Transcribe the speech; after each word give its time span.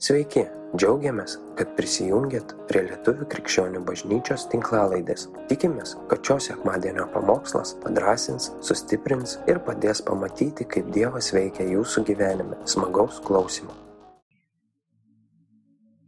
Sveiki, 0.00 0.46
džiaugiamės, 0.80 1.34
kad 1.58 1.74
prisijungiat 1.76 2.54
prie 2.70 2.86
Lietuvių 2.86 3.26
krikščionių 3.34 3.82
bažnyčios 3.84 4.46
tinklalaidės. 4.48 5.26
Tikimės, 5.50 5.92
kad 6.08 6.24
šios 6.24 6.46
sekmadienio 6.48 7.04
pamokslas 7.12 7.74
padrasins, 7.82 8.46
sustiprins 8.64 9.36
ir 9.44 9.60
padės 9.66 10.00
pamatyti, 10.08 10.64
kaip 10.64 10.88
Dievas 10.96 11.28
veikia 11.36 11.68
jūsų 11.74 12.06
gyvenime. 12.08 12.56
Smagaus 12.64 13.20
klausimų. 13.28 13.76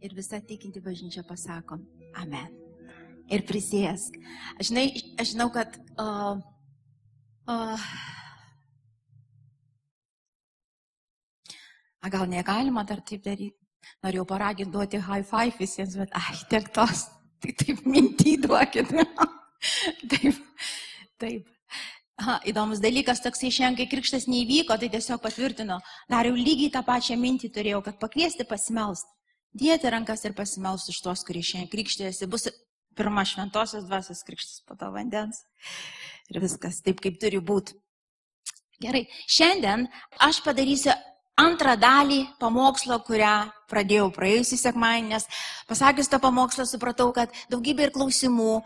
Ir 0.01 0.17
visa 0.17 0.41
tikinti 0.41 0.81
bažnyčia 0.81 1.21
pasako, 1.29 1.77
amen. 2.17 2.49
Ir 3.29 3.45
prisėsk. 3.45 4.17
Aš, 4.57 4.71
žinai, 4.73 4.89
aš 5.21 5.35
žinau, 5.37 5.51
kad 5.53 5.77
uh, 6.01 6.41
uh, 7.45 7.91
A 12.03 12.09
gal 12.11 12.25
negalima 12.27 12.81
dar 12.83 12.99
taip 12.99 13.21
daryti? 13.23 13.62
Norėjau 14.05 14.25
paraginti 14.29 14.73
duoti 14.73 15.01
high 15.01 15.25
five 15.27 15.57
visiems, 15.59 15.97
bet 15.99 16.13
ai, 16.17 16.35
tiek 16.51 16.69
tos, 16.75 17.07
tai 17.43 17.55
taip 17.59 17.83
mintį 17.87 18.37
duokit. 18.45 18.93
taip, 20.11 20.39
taip. 21.21 21.49
Aha, 22.21 22.37
įdomus 22.47 22.79
dalykas 22.83 23.23
toksai 23.23 23.49
šiandien, 23.51 23.79
kai 23.81 23.89
krikštas 23.95 24.27
neįvyko, 24.29 24.77
tai 24.79 24.91
tiesiog 24.93 25.21
patvirtino. 25.23 25.79
Dar 26.11 26.29
jau 26.29 26.35
lygiai 26.37 26.71
tą 26.75 26.83
pačią 26.85 27.17
mintį 27.19 27.49
turėjau, 27.55 27.81
kad 27.87 27.97
pakviesti 27.99 28.45
pasimelst. 28.47 29.09
Dėti 29.57 29.89
rankas 29.93 30.23
ir 30.25 30.35
pasimelst 30.37 30.91
už 30.93 30.99
tuos, 31.05 31.23
kurie 31.25 31.41
šiandien 31.45 31.71
krikštėsi. 31.73 32.29
Bus 32.29 32.47
pirma 32.97 33.25
šventosios 33.25 33.87
dvasios 33.89 34.21
krikštas, 34.25 34.61
po 34.67 34.77
to 34.77 34.89
vandens. 34.93 35.43
Ir 36.29 36.39
viskas 36.41 36.81
taip, 36.85 37.01
kaip 37.03 37.17
turi 37.21 37.41
būti. 37.41 37.75
Gerai, 38.83 39.05
šiandien 39.29 39.87
aš 40.21 40.41
padarysiu 40.45 40.93
antrą 41.39 41.75
dalį 41.79 42.23
pamokslo, 42.41 42.99
kurią 43.05 43.33
pradėjau 43.71 44.09
praėjusį 44.13 44.59
sekmadienį, 44.59 45.15
nes 45.15 45.25
pasakius 45.69 46.11
tą 46.11 46.19
pamokslą 46.21 46.65
supratau, 46.69 47.09
kad 47.15 47.33
daugybė 47.51 47.87
ir 47.87 47.95
klausimų 47.95 48.61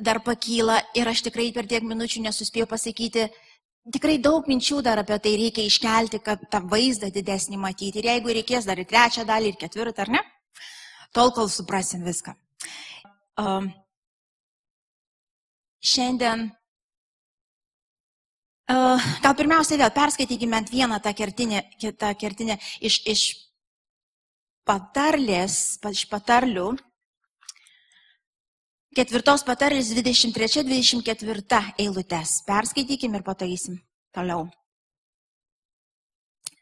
dar 0.00 0.22
pakyla 0.24 0.80
ir 0.96 1.08
aš 1.08 1.24
tikrai 1.28 1.50
per 1.52 1.68
tiek 1.68 1.84
minučių 1.84 2.26
nesuspėjau 2.26 2.68
pasakyti. 2.68 3.28
Tikrai 3.92 4.20
daug 4.22 4.46
minčių 4.46 4.78
dar 4.86 5.00
apie 5.02 5.18
tai 5.18 5.32
reikia 5.40 5.64
iškelti, 5.66 6.20
kad 6.22 6.44
tą 6.52 6.60
vaizdą 6.70 7.10
didesnį 7.10 7.58
matyti. 7.58 7.98
Ir 7.98 8.12
jeigu 8.12 8.36
reikės 8.36 8.68
dar 8.68 8.78
ir 8.78 8.86
trečią 8.86 9.24
dalį, 9.26 9.50
ir 9.50 9.58
ketvirtą, 9.58 10.04
ar 10.04 10.12
ne? 10.18 10.22
Tol, 11.12 11.32
kol 11.34 11.50
suprasim 11.50 12.04
viską. 12.06 12.36
Um, 13.42 13.72
šiandien 15.82 16.52
Gal 18.72 19.34
pirmiausia 19.36 19.76
vėl 19.80 19.90
perskaitykime 19.92 20.62
vieną 20.70 21.00
tą 21.04 21.12
kertinę, 21.16 21.62
tą 21.98 22.12
kertinę 22.16 22.56
iš, 22.80 23.00
iš 23.08 23.22
patarlės, 24.68 25.58
iš 25.90 26.06
patarlių. 26.08 26.70
Ketvirtos 28.96 29.44
patarlės 29.48 29.90
23-24 29.96 31.62
eilutės. 31.80 32.40
Perskaitykime 32.48 33.20
ir 33.20 33.24
pataisim 33.26 33.78
toliau. 34.14 34.48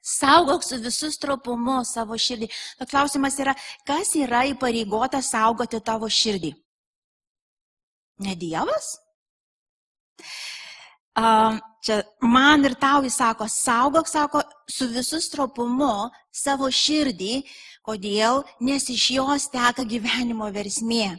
Saugok 0.01 0.65
su 0.65 0.79
visus 0.81 1.19
tropumu 1.21 1.83
savo 1.85 2.17
širdį. 2.19 2.49
Bet 2.81 2.91
klausimas 2.91 3.37
yra, 3.43 3.55
kas 3.87 4.15
yra 4.19 4.47
įpareigota 4.51 5.21
saugoti 5.23 5.83
tavo 5.85 6.09
širdį? 6.11 6.55
Ne 8.25 8.35
Dievas? 8.39 8.97
Čia 11.85 12.03
man 12.23 12.65
ir 12.65 12.77
tau 12.81 13.03
jis 13.05 13.17
sako, 13.17 13.49
saugok, 13.49 14.09
sako, 14.09 14.43
su 14.69 14.89
visus 14.93 15.31
tropumu 15.33 16.11
savo 16.33 16.69
širdį, 16.71 17.41
kodėl, 17.87 18.45
nes 18.61 18.89
iš 18.93 19.11
jos 19.17 19.49
teka 19.53 19.85
gyvenimo 19.89 20.51
versmė. 20.53 21.17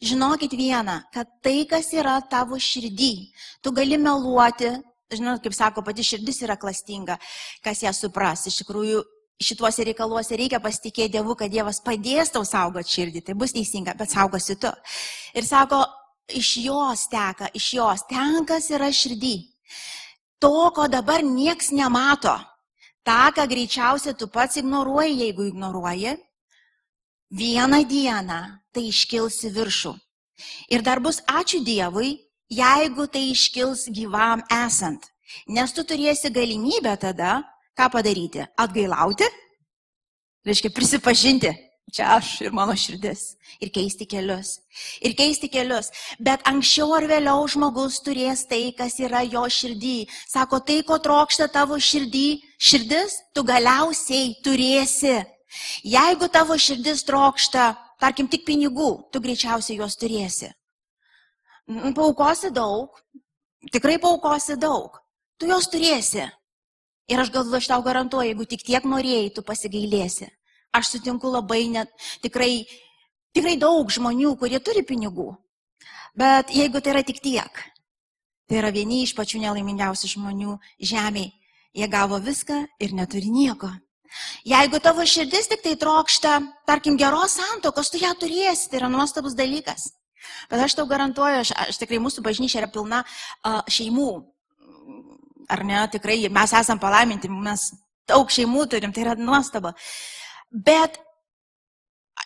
Žinokit 0.00 0.54
vieną, 0.56 1.00
kad 1.12 1.28
tai, 1.44 1.66
kas 1.68 1.90
yra 1.92 2.20
tavo 2.30 2.56
širdį, 2.56 3.12
tu 3.60 3.72
gali 3.76 3.98
meluoti, 4.00 4.70
žinot, 5.12 5.42
kaip 5.44 5.54
sako, 5.54 5.84
pati 5.84 6.06
širdis 6.06 6.40
yra 6.46 6.56
klastinga, 6.56 7.18
kas 7.64 7.82
ją 7.84 7.92
supras. 7.94 8.46
Iš 8.48 8.62
tikrųjų, 8.62 9.02
šituose 9.42 9.84
reikaluose 9.84 10.38
reikia 10.38 10.62
pasitikėti 10.64 11.18
Dievu, 11.18 11.36
kad 11.36 11.52
Dievas 11.52 11.82
padės 11.84 12.32
tau 12.32 12.46
saugoti 12.48 12.94
širdį, 12.94 13.24
tai 13.26 13.36
bus 13.36 13.52
teisinga, 13.52 13.96
bet 13.98 14.14
saugosi 14.14 14.56
tu. 14.62 14.72
Ir 15.36 15.44
sako, 15.44 15.82
iš 16.32 16.54
jos 16.64 17.04
teka, 17.12 17.50
iš 17.54 17.68
jos 17.76 18.06
ten, 18.08 18.40
kas 18.48 18.70
yra 18.72 18.88
širdį 18.94 19.36
to, 20.40 20.70
ko 20.74 20.88
dabar 20.88 21.22
nieks 21.22 21.72
nemato. 21.72 22.36
Ta, 23.06 23.30
ką 23.30 23.46
greičiausiai 23.46 24.16
tu 24.18 24.26
pats 24.28 24.58
ignoruoji, 24.58 25.20
jeigu 25.22 25.46
ignoruoji, 25.46 26.16
vieną 27.30 27.84
dieną 27.86 28.40
tai 28.74 28.88
iškils 28.90 29.44
į 29.46 29.52
viršų. 29.54 29.92
Ir 30.74 30.82
dar 30.82 31.00
bus 31.00 31.22
ačiū 31.30 31.62
Dievui, 31.64 32.16
jeigu 32.50 33.06
tai 33.06 33.30
iškils 33.30 33.86
gyvam 33.94 34.42
esant. 34.52 35.06
Nes 35.46 35.72
tu 35.72 35.84
turėsi 35.86 36.30
galimybę 36.30 36.96
tada, 36.98 37.42
ką 37.78 37.88
padaryti? 37.92 38.44
Atgailauti, 38.58 39.26
reiškia 40.46 40.70
prisipažinti, 40.74 41.50
Čia 41.94 42.16
aš 42.16 42.40
ir 42.42 42.50
mano 42.50 42.74
širdis. 42.74 43.36
Ir 43.62 43.70
keisti 43.70 44.08
kelius. 44.10 44.56
Ir 45.00 45.14
keisti 45.14 45.48
kelius. 45.48 45.92
Bet 46.18 46.42
anksčiau 46.48 46.90
ar 46.96 47.06
vėliau 47.06 47.46
žmogus 47.46 48.00
turės 48.02 48.42
tai, 48.50 48.72
kas 48.74 48.98
yra 48.98 49.22
jo 49.22 49.44
širdį. 49.46 50.08
Sako, 50.26 50.60
tai, 50.66 50.80
ko 50.86 50.98
trokšta 50.98 51.46
tavo 51.54 51.78
širdį, 51.78 52.26
širdis, 52.58 53.20
tu 53.34 53.46
galiausiai 53.46 54.34
turėsi. 54.42 55.20
Jeigu 55.86 56.28
tavo 56.32 56.58
širdis 56.58 57.04
trokšta, 57.06 57.70
tarkim, 58.02 58.26
tik 58.28 58.42
pinigų, 58.48 58.90
tu 59.14 59.22
greičiausiai 59.22 59.78
juos 59.78 59.94
turėsi. 60.00 60.50
Paukosi 61.94 62.50
daug, 62.54 62.98
tikrai 63.72 63.96
paukosi 64.02 64.58
daug, 64.58 64.98
tu 65.38 65.48
juos 65.50 65.70
turėsi. 65.70 66.26
Ir 67.06 67.22
aš 67.22 67.30
galvoju, 67.30 67.60
aš 67.62 67.70
tau 67.70 67.82
garantuoju, 67.86 68.32
jeigu 68.32 68.46
tik 68.50 68.66
tiek 68.66 68.86
norėjai, 68.86 69.30
tu 69.34 69.46
pasigailėsi. 69.46 70.26
Aš 70.76 70.92
sutinku 70.96 71.30
labai 71.32 71.64
net 71.72 71.92
tikrai, 72.24 72.66
tikrai 73.36 73.56
daug 73.60 73.88
žmonių, 73.92 74.34
kurie 74.40 74.60
turi 74.60 74.84
pinigų. 74.86 75.32
Bet 76.16 76.52
jeigu 76.52 76.80
tai 76.80 76.94
yra 76.94 77.02
tik 77.04 77.20
tiek, 77.24 77.64
tai 78.48 78.60
yra 78.60 78.72
vieni 78.72 79.02
iš 79.04 79.16
pačių 79.16 79.42
nelaimingiausių 79.46 80.12
žmonių 80.16 80.60
žemėje. 80.80 81.32
Jie 81.76 81.86
gavo 81.92 82.16
viską 82.24 82.62
ir 82.80 82.94
neturi 82.96 83.28
nieko. 83.28 83.68
Jeigu 84.48 84.78
tavo 84.80 85.04
širdis 85.04 85.50
tik 85.50 85.60
tai 85.64 85.74
trokšta, 85.76 86.38
tarkim, 86.68 86.96
geros 86.96 87.36
santokos, 87.36 87.90
tu 87.92 88.00
ją 88.00 88.14
turėsi, 88.16 88.70
tai 88.70 88.80
yra 88.80 88.88
nuostabus 88.88 89.36
dalykas. 89.36 89.90
Bet 90.50 90.62
aš 90.62 90.76
tau 90.78 90.86
garantuoju, 90.88 91.42
aš, 91.42 91.52
aš 91.66 91.80
tikrai 91.82 92.00
mūsų 92.02 92.24
bažnyčia 92.24 92.62
yra 92.62 92.70
pilna 92.72 93.02
uh, 93.04 93.60
šeimų. 93.68 94.10
Ar 95.52 95.62
ne, 95.66 95.82
tikrai 95.92 96.22
mes 96.32 96.54
esam 96.58 96.80
palaiminti, 96.82 97.28
mes 97.30 97.68
daug 98.08 98.30
šeimų 98.32 98.66
turim, 98.72 98.94
tai 98.94 99.04
yra 99.04 99.16
nuostaba. 99.18 99.74
Bet 100.50 100.98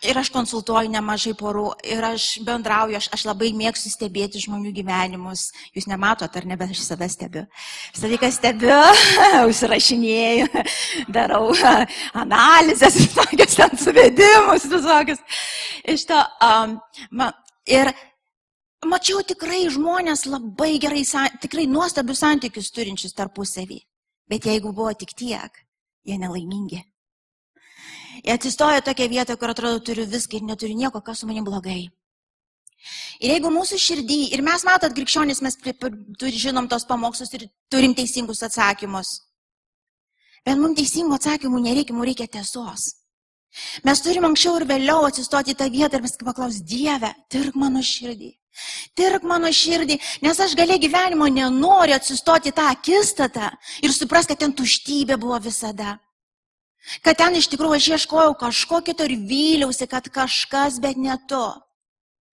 ir 0.02 0.18
aš 0.18 0.30
konsultuoju 0.32 0.90
nemažai 0.92 1.32
porų 1.36 1.66
ir 1.84 2.04
aš 2.04 2.26
bendrauju, 2.46 2.96
aš, 2.96 3.08
aš 3.14 3.24
labai 3.28 3.50
mėgstu 3.56 3.92
stebėti 3.92 4.40
žmonių 4.42 4.72
gyvenimus. 4.76 5.48
Jūs 5.76 5.88
nematot, 5.90 6.36
ar 6.36 6.46
ne, 6.48 6.56
bet 6.60 6.72
aš 6.72 6.82
visada 6.82 7.08
stebiu. 7.12 7.44
Visą 7.94 8.10
laiką 8.12 8.30
stebiu, 8.32 8.78
užsirašinėju, 9.50 10.48
darau 11.12 11.50
analizės, 12.24 13.00
visokius 13.02 13.58
ten 13.58 13.76
suvedimus, 13.80 14.68
visokius. 14.72 15.24
Iš 15.84 16.06
to, 16.08 16.20
um, 16.46 16.78
man, 17.10 17.36
ir 17.68 17.92
mačiau 18.88 19.24
tikrai 19.26 19.66
žmonės 19.72 20.24
labai 20.30 20.78
gerai, 20.80 21.04
tikrai 21.42 21.68
nuostabius 21.68 22.24
santykius 22.24 22.72
turinčius 22.72 23.16
tarpusavį. 23.18 23.82
Bet 24.30 24.46
jeigu 24.46 24.72
buvo 24.72 24.92
tik 24.94 25.12
tiek, 25.18 25.64
jie 26.06 26.16
nelaimingi. 26.16 26.84
Jie 28.20 28.34
atsistoja 28.34 28.82
tokia 28.84 29.08
vieta, 29.08 29.36
kur 29.36 29.52
atrodo 29.52 29.80
turiu 29.84 30.06
viską 30.06 30.38
ir 30.38 30.46
neturiu 30.48 30.76
nieko, 30.76 31.00
kas 31.00 31.22
su 31.22 31.28
manim 31.28 31.44
blogai. 31.44 31.88
Ir 33.20 33.34
jeigu 33.34 33.50
mūsų 33.52 33.78
širdį, 33.80 34.20
ir 34.34 34.42
mes 34.44 34.64
matot, 34.64 34.92
krikščionys, 34.96 35.42
mes 35.44 35.58
žinom 36.44 36.68
tos 36.68 36.86
pamokslus 36.88 37.32
ir 37.36 37.48
turim 37.72 37.94
teisingus 37.94 38.42
atsakymus. 38.46 39.20
Bet 40.46 40.56
mums 40.56 40.78
teisingų 40.78 41.18
atsakymų 41.18 41.60
nereikia, 41.66 41.92
mums 41.92 42.08
reikia 42.08 42.26
tiesos. 42.38 42.94
Mes 43.84 44.00
turim 44.00 44.24
anksčiau 44.28 44.56
ir 44.60 44.66
vėliau 44.68 45.04
atsistoti 45.08 45.52
į 45.52 45.58
tą 45.58 45.66
vietą 45.72 45.98
ir 45.98 46.04
mes 46.06 46.16
paklaus 46.20 46.60
Dieve, 46.64 47.10
tirk 47.28 47.56
mano 47.58 47.82
širdį. 47.84 48.30
Tirk 48.98 49.24
mano 49.26 49.50
širdį, 49.54 49.96
nes 50.24 50.40
aš 50.42 50.54
galiai 50.58 50.80
gyvenimo 50.82 51.28
nenoriu 51.30 51.96
atsistoti 51.96 52.52
tą 52.54 52.66
akistatą 52.72 53.50
ir 53.84 53.92
supras, 53.94 54.26
kad 54.26 54.40
ten 54.40 54.54
tuštybė 54.56 55.18
buvo 55.20 55.38
visada. 55.42 55.98
Kad 57.04 57.20
ten 57.20 57.36
iš 57.36 57.50
tikrųjų 57.52 57.76
aš 57.76 57.88
ieškojau 57.96 58.36
kažko 58.40 58.80
kito 58.84 59.06
ir 59.06 59.18
vyliausi, 59.28 59.86
kad 59.90 60.08
kažkas, 60.12 60.80
bet 60.82 60.96
ne 60.96 61.16
tu, 61.28 61.42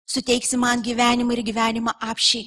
suteiksi 0.06 0.58
man 0.60 0.84
gyvenimą 0.86 1.34
ir 1.36 1.42
gyvenimą 1.46 1.96
apšiai. 2.00 2.46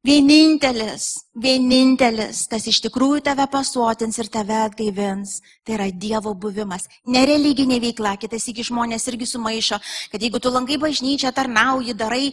Vienintelis, 0.00 1.26
vienintelis, 1.36 2.46
kas 2.48 2.64
iš 2.70 2.78
tikrųjų 2.86 3.18
tave 3.26 3.44
pasotins 3.52 4.16
ir 4.16 4.30
tave 4.32 4.56
atgaivins, 4.56 5.34
tai 5.60 5.74
yra 5.74 5.88
Dievo 5.92 6.32
buvimas. 6.32 6.86
Nereliginė 7.04 7.76
veikla, 7.84 8.14
kitas 8.16 8.48
iki 8.48 8.64
žmonės 8.64 9.04
irgi 9.12 9.28
sumaišo, 9.28 9.76
kad 10.08 10.24
jeigu 10.24 10.40
tu 10.40 10.54
lankai 10.54 10.80
bažnyčią, 10.80 11.34
tarnauji, 11.36 11.92
darai 12.00 12.30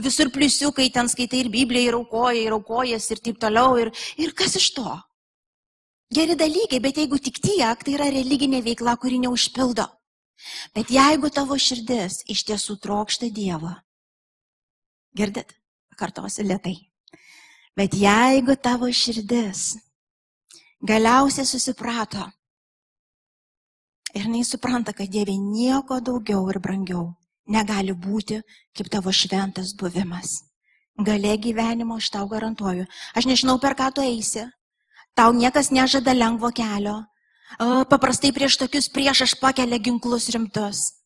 visur 0.00 0.32
pliusiukai, 0.32 0.88
ten 0.94 1.12
skaitai 1.12 1.44
ir 1.44 1.52
Bibliją, 1.52 1.90
ir 1.90 2.00
aukoji, 2.00 2.46
ir 2.46 2.56
aukojas, 2.56 3.10
ir 3.12 3.20
taip 3.20 3.36
toliau, 3.44 3.76
ir, 3.84 3.92
ir 4.16 4.32
kas 4.32 4.56
iš 4.56 4.72
to? 4.80 4.96
Geri 6.10 6.34
dalykai, 6.34 6.80
bet 6.82 6.98
jeigu 6.98 7.20
tik 7.22 7.38
tiek, 7.38 7.84
tai 7.86 7.94
yra 7.94 8.10
religinė 8.10 8.64
veikla, 8.66 8.96
kuri 8.98 9.20
neužpildo. 9.22 9.86
Bet 10.74 10.90
jeigu 10.90 11.30
tavo 11.30 11.58
širdis 11.60 12.24
iš 12.32 12.44
tiesų 12.48 12.80
trokšta 12.82 13.28
Dievo, 13.30 13.74
girdit, 15.14 15.52
kartosiu 16.00 16.48
lietai 16.48 16.78
Bet 17.80 17.94
jeigu 17.94 18.56
tavo 18.60 18.90
širdis 18.92 19.78
galiausiai 20.82 21.46
susiprato 21.46 22.26
ir 24.12 24.26
jinai 24.26 24.42
supranta, 24.44 24.92
kad 24.92 25.08
Dieve 25.08 25.36
nieko 25.38 26.00
daugiau 26.02 26.48
ir 26.50 26.58
brangiau 26.58 27.06
negali 27.46 27.94
būti 27.94 28.40
kaip 28.76 28.90
tavo 28.90 29.14
šventas 29.14 29.72
buvimas. 29.78 30.42
Galė 31.00 31.36
gyvenimo 31.40 31.96
aš 31.96 32.10
tau 32.12 32.26
garantuoju. 32.28 32.84
Aš 33.16 33.30
nežinau, 33.30 33.56
per 33.62 33.72
ką 33.78 33.88
tu 33.94 34.04
eisi. 34.04 34.44
Tau 35.18 35.32
niekas 35.36 35.70
nežada 35.74 36.14
lengvo 36.16 36.50
kelio. 36.54 37.04
Paprastai 37.90 38.30
prieš 38.32 38.60
tokius 38.60 38.88
prieš 38.88 39.26
aš 39.26 39.32
pakelia 39.40 39.80
ginklus 39.82 40.30
rimtus. 40.30 41.00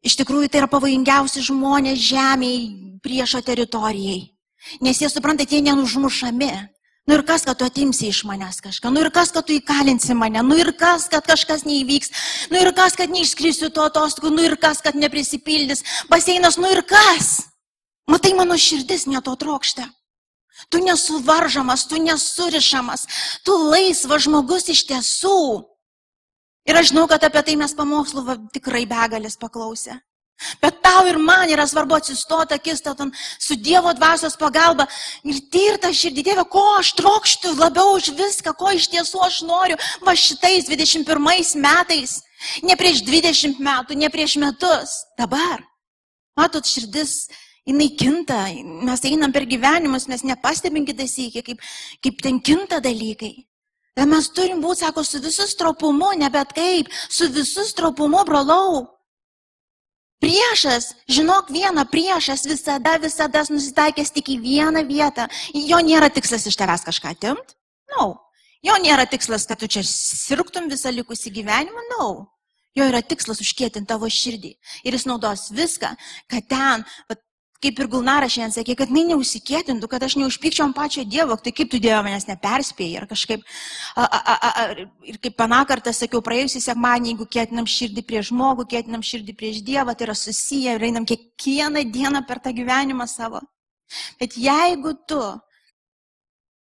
Iš 0.00 0.16
tikrųjų, 0.20 0.48
tai 0.48 0.62
yra 0.62 0.68
pavojingiausi 0.72 1.44
žmonės 1.44 2.00
žemėje 2.00 3.00
priešo 3.04 3.40
teritorijai. 3.44 4.32
Nes 4.84 5.00
jie 5.00 5.08
supranta, 5.12 5.44
jie 5.44 5.60
nenužmušami. 5.64 6.52
Nu 7.08 7.16
ir 7.16 7.24
kas, 7.26 7.42
kad 7.48 7.58
tu 7.58 7.64
atimsi 7.64 8.10
iš 8.12 8.22
manęs 8.28 8.60
kažką, 8.62 8.92
nu 8.92 9.00
ir 9.02 9.08
kas, 9.10 9.32
kad 9.34 9.46
tu 9.48 9.56
įkalinsi 9.56 10.14
mane, 10.14 10.42
nu 10.46 10.54
ir 10.60 10.70
kas, 10.78 11.08
kad 11.10 11.24
kažkas 11.26 11.64
neįvyks, 11.66 12.12
nu 12.52 12.60
ir 12.60 12.70
kas, 12.76 12.94
kad 12.94 13.10
neišskrisiu 13.10 13.72
to 13.74 13.82
atostogų, 13.88 14.30
nu 14.36 14.44
ir 14.46 14.54
kas, 14.60 14.82
kad 14.84 14.94
neprisipildys 14.94 15.82
baseinas, 16.12 16.60
nu 16.60 16.70
ir 16.70 16.84
kas. 16.86 17.48
Matai, 18.06 18.34
mano 18.36 18.54
širdis 18.60 19.08
neto 19.10 19.34
trokšta. 19.34 19.88
Tu 20.68 20.82
nesuvaržamas, 20.84 21.86
tu 21.88 22.02
nesurišamas, 22.02 23.06
tu 23.46 23.56
laisvas 23.70 24.26
žmogus 24.26 24.68
iš 24.68 24.84
tiesų. 24.90 25.64
Ir 26.68 26.76
aš 26.76 26.92
žinau, 26.92 27.08
kad 27.08 27.24
apie 27.24 27.42
tai 27.46 27.56
mes 27.56 27.74
pamokslų 27.74 28.36
tikrai 28.54 28.84
begalės 28.86 29.38
paklausę. 29.40 29.96
Bet 30.60 30.78
tau 30.80 31.04
ir 31.08 31.18
man 31.20 31.50
yra 31.52 31.66
svarbu 31.68 31.98
atsistoti 31.98 32.54
akistaton 32.56 33.10
su 33.38 33.56
Dievo 33.60 33.92
dvasios 33.92 34.38
pagalba 34.40 34.86
ir 35.24 35.40
tirta 35.52 35.90
širdį 35.92 36.24
Dievę, 36.30 36.44
ko 36.48 36.62
aš 36.78 36.94
trokštų 36.96 37.52
labiau 37.58 37.92
už 37.98 38.12
viską, 38.16 38.54
ko 38.56 38.72
iš 38.72 38.88
tiesų 38.94 39.20
aš 39.26 39.42
noriu 39.48 39.76
va 40.06 40.16
šitais 40.16 40.68
21 40.70 41.60
metais. 41.60 42.20
Ne 42.64 42.76
prieš 42.80 43.02
20 43.04 43.60
metų, 43.60 43.98
ne 44.00 44.08
prieš 44.08 44.38
metus, 44.40 44.96
dabar. 45.20 45.60
Matot, 46.40 46.64
širdis, 46.64 47.28
jinai 47.70 47.88
kinta, 47.96 48.42
mes 48.86 49.04
einam 49.08 49.32
per 49.32 49.46
gyvenimus, 49.48 50.08
mes 50.10 50.26
nepastebim 50.26 50.86
kitais 50.88 51.16
įkį, 51.26 51.44
kaip, 51.46 51.66
kaip 52.04 52.22
ten 52.24 52.40
kinta 52.42 52.80
dalykai. 52.84 53.34
Ir 53.98 54.08
mes 54.08 54.30
turim 54.32 54.62
būti, 54.62 54.84
sako, 54.84 55.04
su 55.04 55.20
visu 55.22 55.46
stropumu, 55.50 56.14
ne 56.18 56.30
bet 56.32 56.54
kaip, 56.56 56.88
su 57.10 57.28
visu 57.32 57.66
stropumu, 57.68 58.22
brolau. 58.28 58.86
Priešas, 60.20 60.90
žinok 61.08 61.48
vieną, 61.48 61.86
priešas 61.88 62.44
visada, 62.44 62.98
visada 63.00 63.40
nusitaikęs 63.48 64.12
tik 64.12 64.34
į 64.34 64.40
vieną 64.42 64.82
vietą. 64.88 65.24
Jo 65.56 65.78
nėra 65.80 66.10
tikslas 66.12 66.44
iš 66.46 66.58
tavęs 66.60 66.84
kažką 66.84 67.14
atimti. 67.14 67.56
No. 67.94 68.12
Jo 68.60 68.76
nėra 68.84 69.06
tikslas, 69.08 69.46
kad 69.48 69.62
tu 69.62 69.68
čia 69.72 69.80
sirgtum 69.86 70.68
visą 70.68 70.92
likusį 70.92 71.32
gyvenimą. 71.38 71.86
No. 71.94 72.10
Jo 72.76 72.90
yra 72.92 73.00
tikslas 73.00 73.40
užkėtinti 73.40 73.88
tavo 73.88 74.10
širdį. 74.12 74.52
Ir 74.84 74.94
jis 74.94 75.08
naudos 75.08 75.48
viską, 75.56 75.94
kad 76.30 76.46
ten, 76.52 76.84
vat, 77.08 77.24
kaip 77.60 77.80
ir 77.80 77.88
Gulnara 77.92 78.28
šiandien 78.30 78.54
sakė, 78.54 78.76
kad 78.78 78.92
jinai 78.92 79.10
neusikėtintų, 79.10 79.88
kad 79.92 80.04
aš 80.06 80.16
neužpykčiau 80.20 80.66
ant 80.66 80.76
pačio 80.76 81.04
Dievo, 81.04 81.36
tai 81.36 81.52
kaip 81.56 81.70
tu 81.72 81.80
Dievo 81.82 82.00
manęs 82.06 82.26
neperspėjai 82.28 83.02
ir 83.02 83.06
kažkaip, 83.10 83.44
a, 84.00 84.06
a, 84.06 84.20
a, 84.34 84.50
a, 84.50 84.64
ir 85.12 85.20
kaip 85.20 85.36
panakartą 85.38 85.92
sakiau, 85.96 86.22
praėjusį 86.24 86.62
sekmanį, 86.64 87.12
jeigu 87.12 87.28
kėtinam 87.36 87.68
širdį 87.68 88.06
prieš 88.08 88.30
žmogų, 88.32 88.66
kėtinam 88.72 89.04
širdį 89.04 89.36
prieš 89.36 89.60
Dievą, 89.66 89.94
tai 89.94 90.08
yra 90.08 90.16
susiję 90.16 90.78
ir 90.78 90.88
einam 90.88 91.08
kiekvieną 91.08 91.84
dieną 91.92 92.24
per 92.28 92.40
tą 92.40 92.54
gyvenimą 92.56 93.08
savo. 93.10 93.44
Bet 94.20 94.38
jeigu 94.40 94.94
tu 95.08 95.20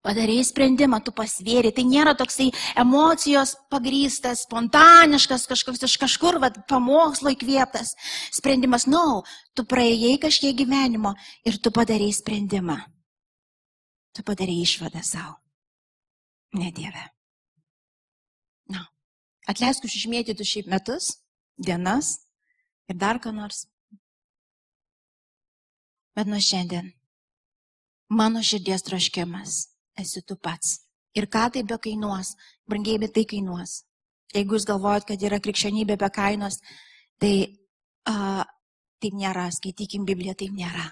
Padarėjai 0.02 0.48
sprendimą, 0.48 0.98
tu 1.06 1.12
pasvėri. 1.14 1.70
Tai 1.74 1.84
nėra 1.86 2.16
toksai 2.18 2.48
emocijos 2.82 3.54
pagrystas, 3.70 4.42
spontaniškas, 4.48 5.46
kažkoks 5.50 5.84
iš 5.86 5.94
kažkur, 6.02 6.40
vad, 6.42 6.58
pamokslo 6.70 7.30
įkvėptas 7.30 7.94
sprendimas. 8.34 8.88
Na, 8.90 8.98
no, 8.98 9.20
tu 9.54 9.62
praėjai 9.62 10.16
kažkiek 10.24 10.58
gyvenimo 10.58 11.14
ir 11.46 11.60
tu 11.62 11.70
padarėjai 11.70 12.18
sprendimą. 12.18 12.80
Tu 14.12 14.26
padarėjai 14.26 14.66
išvadą 14.66 15.06
savo. 15.06 15.36
Ne 16.58 16.74
Dieve. 16.74 17.06
Na, 18.74 18.88
atleisk 19.48 19.86
už 19.86 20.00
išmėtytus 20.02 20.50
šiaip 20.50 20.66
metus, 20.72 21.12
dienas 21.56 22.16
ir 22.90 22.98
dar 22.98 23.22
ką 23.22 23.30
nors. 23.38 23.68
Bet 26.18 26.26
nuo 26.26 26.42
šiandien 26.42 26.90
mano 28.10 28.42
širdies 28.44 28.82
troškimas 28.84 29.71
esi 29.98 30.22
tu 30.26 30.36
pats. 30.36 30.80
Ir 31.14 31.28
ką 31.28 31.50
tai 31.52 31.62
be 31.68 31.76
kainuos, 31.76 32.34
brangiai, 32.68 33.00
bet 33.02 33.12
tai 33.16 33.26
kainuos. 33.28 33.82
Jeigu 34.32 34.56
jūs 34.56 34.64
galvojat, 34.68 35.04
kad 35.10 35.22
yra 35.22 35.40
krikščionybė 35.44 35.98
be 36.00 36.08
kainos, 36.08 36.58
tai 37.20 37.34
uh, 38.08 38.44
taip 39.02 39.16
nėra, 39.18 39.50
skaitykim 39.52 40.06
Bibliją, 40.08 40.34
taip 40.38 40.54
nėra. 40.56 40.88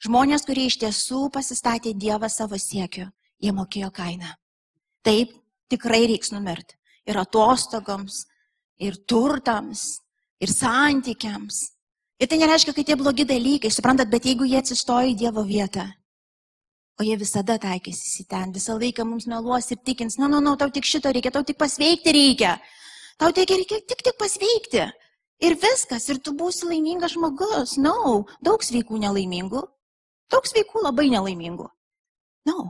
Žmonės, 0.00 0.46
kurie 0.48 0.64
iš 0.70 0.78
tiesų 0.80 1.26
pasistatė 1.34 1.92
Dievą 1.92 2.30
savo 2.32 2.56
siekiu, 2.56 3.10
jie 3.36 3.52
mokėjo 3.52 3.90
kainą. 3.92 4.32
Taip, 5.04 5.34
tikrai 5.68 6.06
reiks 6.08 6.32
numirti. 6.32 6.78
Ir 7.08 7.20
atostogoms, 7.20 8.24
ir 8.80 8.96
turtams, 9.08 10.00
ir 10.40 10.52
santykiams. 10.52 11.60
Ir 12.20 12.28
tai 12.28 12.40
nereiškia, 12.40 12.72
kad 12.76 12.88
tie 12.88 12.96
blogi 13.00 13.26
dalykai, 13.28 13.72
suprantat, 13.72 14.08
bet 14.12 14.28
jeigu 14.28 14.48
jie 14.48 14.60
atsistoja 14.60 15.08
į 15.12 15.16
Dievo 15.20 15.44
vietą, 15.44 15.86
O 17.00 17.04
jie 17.06 17.14
visada 17.16 17.54
taikysis 17.56 18.20
į 18.20 18.26
ten, 18.28 18.50
visą 18.52 18.74
laiką 18.76 19.06
mums 19.08 19.24
meluos 19.30 19.70
ir 19.72 19.78
tikins, 19.88 20.18
na, 20.20 20.26
na, 20.28 20.42
na, 20.44 20.52
tau 20.60 20.68
tik 20.68 20.84
šito 20.84 21.08
reikia, 21.16 21.32
tau 21.32 21.46
tik 21.48 21.56
pasveikti 21.56 22.12
reikia. 22.12 22.58
Tau 23.16 23.30
reikia, 23.32 23.56
reikia 23.56 23.78
tik, 23.88 24.02
tik 24.04 24.18
pasveikti. 24.20 24.82
Ir 25.40 25.56
viskas, 25.62 26.10
ir 26.12 26.20
tu 26.20 26.34
būsi 26.36 26.68
laimingas 26.68 27.14
žmogus. 27.16 27.78
Na, 27.80 27.94
no, 27.96 28.26
daug 28.44 28.60
sveikų 28.60 29.00
nelaimingų. 29.00 29.62
Daug 30.30 30.50
sveikų 30.50 30.84
labai 30.84 31.08
nelaimingų. 31.14 31.70
Na, 32.50 32.52
no. 32.52 32.68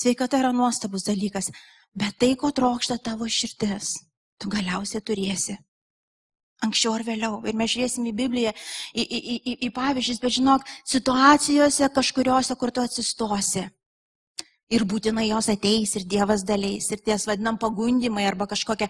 sveikata 0.00 0.40
yra 0.40 0.54
nuostabus 0.56 1.04
dalykas, 1.04 1.52
bet 1.92 2.16
tai, 2.16 2.32
ko 2.40 2.54
trokšta 2.56 2.96
tavo 3.04 3.28
širdis, 3.28 3.98
tu 4.40 4.48
galiausiai 4.52 5.04
turėsi. 5.04 5.58
Anksčiau 6.64 6.94
ar 6.96 7.04
vėliau. 7.04 7.40
Ir 7.44 7.56
mes 7.58 7.68
žiūrėsim 7.68 8.06
į 8.08 8.12
Bibliją, 8.16 8.52
į, 8.96 9.02
į, 9.04 9.18
į, 9.36 9.56
į 9.66 9.72
pavyzdžius, 9.76 10.20
bet 10.22 10.36
žinok, 10.38 10.64
situacijose 10.88 11.90
kažkuriuose, 11.92 12.56
kur 12.56 12.72
tu 12.72 12.84
atsistosi. 12.84 13.66
Ir 14.72 14.82
būtinai 14.88 15.28
jos 15.28 15.50
ateis 15.52 15.92
ir 15.98 16.06
Dievas 16.10 16.42
daliais, 16.46 16.88
ir 16.90 17.02
ties 17.04 17.28
vadinam 17.28 17.58
pagundimai 17.60 18.24
arba 18.26 18.48
kažkokia 18.50 18.88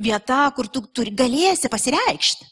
vieta, 0.00 0.40
kur 0.56 0.66
tu 0.72 0.82
turi, 0.88 1.12
galėsi 1.14 1.70
pasireikšti. 1.70 2.48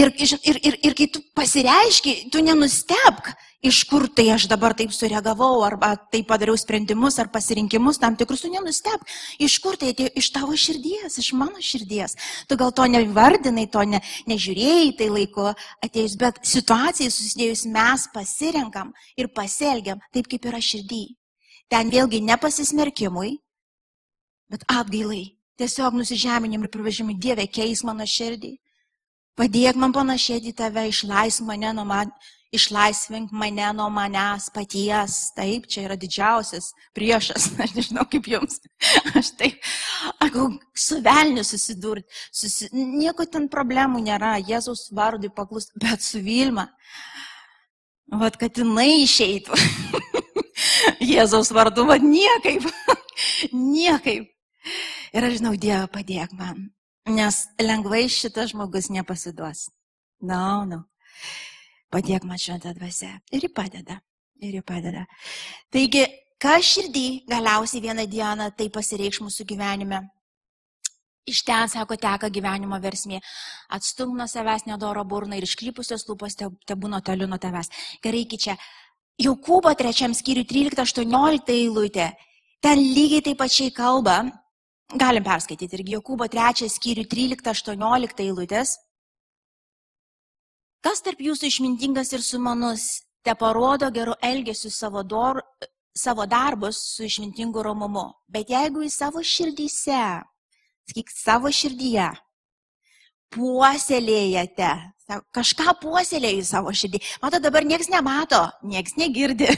Ir, 0.00 0.08
ir, 0.16 0.58
ir, 0.64 0.76
ir 0.88 0.94
kai 0.96 1.06
tu 1.12 1.20
pasireiški, 1.36 2.32
tu 2.32 2.40
nenustebk, 2.40 3.34
iš 3.62 3.84
kur 3.86 4.08
tai 4.10 4.26
aš 4.34 4.48
dabar 4.50 4.74
taip 4.74 4.90
sureagavau, 4.92 5.62
arba 5.62 5.94
taip 6.10 6.26
padariau 6.26 6.58
sprendimus 6.58 7.18
ar 7.22 7.30
pasirinkimus 7.30 8.00
tam 8.02 8.16
tikrus, 8.18 8.42
tu 8.42 8.50
nenustebk, 8.50 9.06
iš 9.38 9.58
kur 9.62 9.78
tai 9.78 9.92
atėjo, 9.94 10.10
iš 10.18 10.30
tavo 10.34 10.56
širdies, 10.58 11.18
iš 11.22 11.30
mano 11.38 11.62
širdies. 11.62 12.16
Tu 12.50 12.58
gal 12.58 12.74
to 12.74 12.88
nevardinai, 12.90 13.68
to 13.70 13.84
ne, 13.86 14.02
nežiūrėjai 14.26 14.90
tai 14.98 15.08
laiku 15.14 15.46
atėjus, 15.86 16.18
bet 16.18 16.42
situacijai 16.42 17.14
susidėjus 17.14 17.64
mes 17.70 18.08
pasirenkam 18.14 18.90
ir 19.16 19.30
pasielgiam 19.30 20.02
taip, 20.10 20.26
kaip 20.26 20.50
yra 20.50 20.58
širdį. 20.58 21.04
Ten 21.70 21.88
vėlgi 21.88 22.20
nepasismerkimui, 22.26 23.38
bet 24.50 24.66
atgailai. 24.68 25.38
Tiesiog 25.60 25.94
nusižeminimui 25.94 26.66
ir 26.66 26.72
privežimui 26.72 27.14
Dievė 27.20 27.46
keis 27.46 27.84
mano 27.86 28.04
širdį. 28.08 28.56
Padėk 29.38 29.78
man 29.80 29.92
panašėti 29.94 30.52
tave, 30.56 30.88
išlaisvink 30.90 31.46
mane 31.48 31.70
nuo 31.76 31.84
man, 31.88 32.10
išlaisvink 32.52 33.32
mane 33.32 33.72
nuo 33.76 33.88
manęs 33.90 34.50
paties. 34.54 35.16
Taip, 35.36 35.66
čia 35.70 35.86
yra 35.86 35.96
didžiausias 35.96 36.72
priešas, 36.96 37.48
aš 37.64 37.74
nežinau 37.78 38.04
kaip 38.10 38.28
jums. 38.28 38.60
Aš 39.18 39.32
taip, 39.38 39.64
aku, 40.22 40.48
su 40.74 41.00
velniu 41.04 41.44
susidurti, 41.44 42.08
susi... 42.32 42.68
nieko 42.72 43.26
ten 43.30 43.48
problemų 43.52 44.02
nėra, 44.04 44.34
Jėzaus 44.42 44.88
vardui 44.96 45.30
paklus, 45.32 45.70
bet 45.78 46.04
su 46.04 46.20
Vilma. 46.24 46.68
Vat, 48.12 48.36
kad 48.40 48.58
jinai 48.58 49.04
išeitų. 49.04 49.56
Jėzaus 51.12 51.52
vardu, 51.54 51.86
vad 51.88 52.04
niekaip, 52.04 52.66
niekaip. 53.52 54.28
Ir 55.12 55.28
aš 55.28 55.38
žinau, 55.38 55.54
Dieve, 55.60 55.86
padėk 55.92 56.34
man, 56.36 56.70
nes 57.08 57.44
lengvai 57.60 58.04
šitas 58.12 58.52
žmogus 58.52 58.90
nepasiduos. 58.92 59.68
Na, 60.22 60.64
no, 60.64 60.64
na. 60.64 60.76
No. 60.76 60.84
Padėk 61.92 62.24
man 62.24 62.40
šventą 62.40 62.72
dvasę. 62.76 63.10
Ir 63.36 63.44
ji 63.44 63.52
padeda. 63.52 63.98
Ir 64.40 64.56
ji 64.56 64.62
padeda. 64.64 65.04
Taigi, 65.72 66.06
kas 66.40 66.64
širdį 66.74 67.06
galiausiai 67.28 67.84
vieną 67.84 68.06
dieną 68.10 68.48
tai 68.56 68.70
pasireikš 68.72 69.20
mūsų 69.26 69.46
gyvenime. 69.52 70.00
Iš 71.28 71.44
ten, 71.46 71.68
sako, 71.70 71.94
teka 72.00 72.32
gyvenimo 72.34 72.78
versmė. 72.82 73.20
Atstum 73.70 74.16
nuo 74.18 74.26
savęs 74.26 74.64
nedoro 74.66 75.04
burną 75.06 75.36
ir 75.38 75.46
išklypusios 75.46 76.08
lūpos 76.08 76.34
te, 76.38 76.48
te 76.66 76.74
būna 76.74 76.98
toli 77.04 77.28
nuo 77.30 77.38
tavęs. 77.38 77.70
Gerai, 78.02 78.24
čia. 78.34 78.56
Jokūbo 79.22 79.70
trečiam 79.78 80.16
skyriui 80.16 80.48
13-18 80.48 81.52
eilutė. 81.54 82.08
Ten 82.64 82.80
lygiai 82.80 83.22
taip 83.28 83.38
pačiai 83.38 83.70
kalba. 83.76 84.24
Galim 84.98 85.24
perskaityti 85.24 85.78
irgi 85.78 85.94
Jokūbo 85.94 86.26
trečią 86.32 86.66
skyrių 86.72 87.04
13-18 87.12 88.24
eilutės. 88.24 88.74
Kas 90.82 91.02
tarp 91.04 91.20
jūsų 91.22 91.46
išmintingas 91.46 92.10
ir 92.16 92.24
sumanus, 92.26 93.04
te 93.22 93.34
parodo 93.38 93.86
geru 93.94 94.16
elgesiu 94.22 94.70
savo, 94.70 95.04
dor, 95.06 95.38
savo 95.94 96.26
darbus 96.26 96.80
su 96.96 97.06
išmintingu 97.06 97.62
romumu. 97.62 98.08
Bet 98.26 98.50
jeigu 98.50 98.82
į 98.82 98.90
savo 98.90 99.22
širdyse, 99.22 100.02
sakyk, 100.90 101.12
savo 101.14 101.52
širdyje, 101.54 102.08
puoselėjate, 103.32 104.72
kažką 105.34 105.76
puoselėjai 105.82 106.42
savo 106.46 106.74
širdį, 106.74 107.00
mato, 107.22 107.40
dabar 107.42 107.66
niekas 107.68 107.90
nemato, 107.92 108.42
niekas 108.66 108.98
negirdi. 108.98 109.48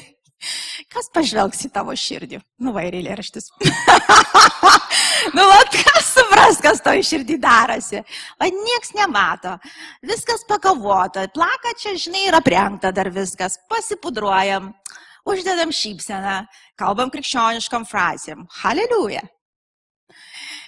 Kas 0.92 1.08
pažvelgs 1.14 1.64
į 1.66 1.70
tavo 1.74 1.94
širdį? 1.98 2.40
Nu, 2.62 2.72
vairėlė 2.76 3.16
raštis. 3.18 3.50
nu, 5.36 5.46
vat, 5.50 5.74
kas 5.74 6.10
supras, 6.14 6.60
kas 6.64 6.82
to 6.84 6.94
iširdį 7.00 7.38
darosi. 7.42 8.02
O 8.38 8.50
nieks 8.50 8.94
nemato. 8.98 9.56
Viskas 10.04 10.46
pakavota. 10.48 11.26
Plaka 11.34 11.74
čia, 11.80 11.96
žinai, 12.00 12.26
yra 12.30 12.42
prengta 12.44 12.92
dar 12.94 13.10
viskas. 13.14 13.58
Pasipudruojam. 13.70 14.72
Uždedam 15.24 15.72
šypseną. 15.72 16.42
Kalbam 16.80 17.12
krikščioniškam 17.14 17.86
frazėm. 17.88 18.44
Haleliuja. 18.62 19.24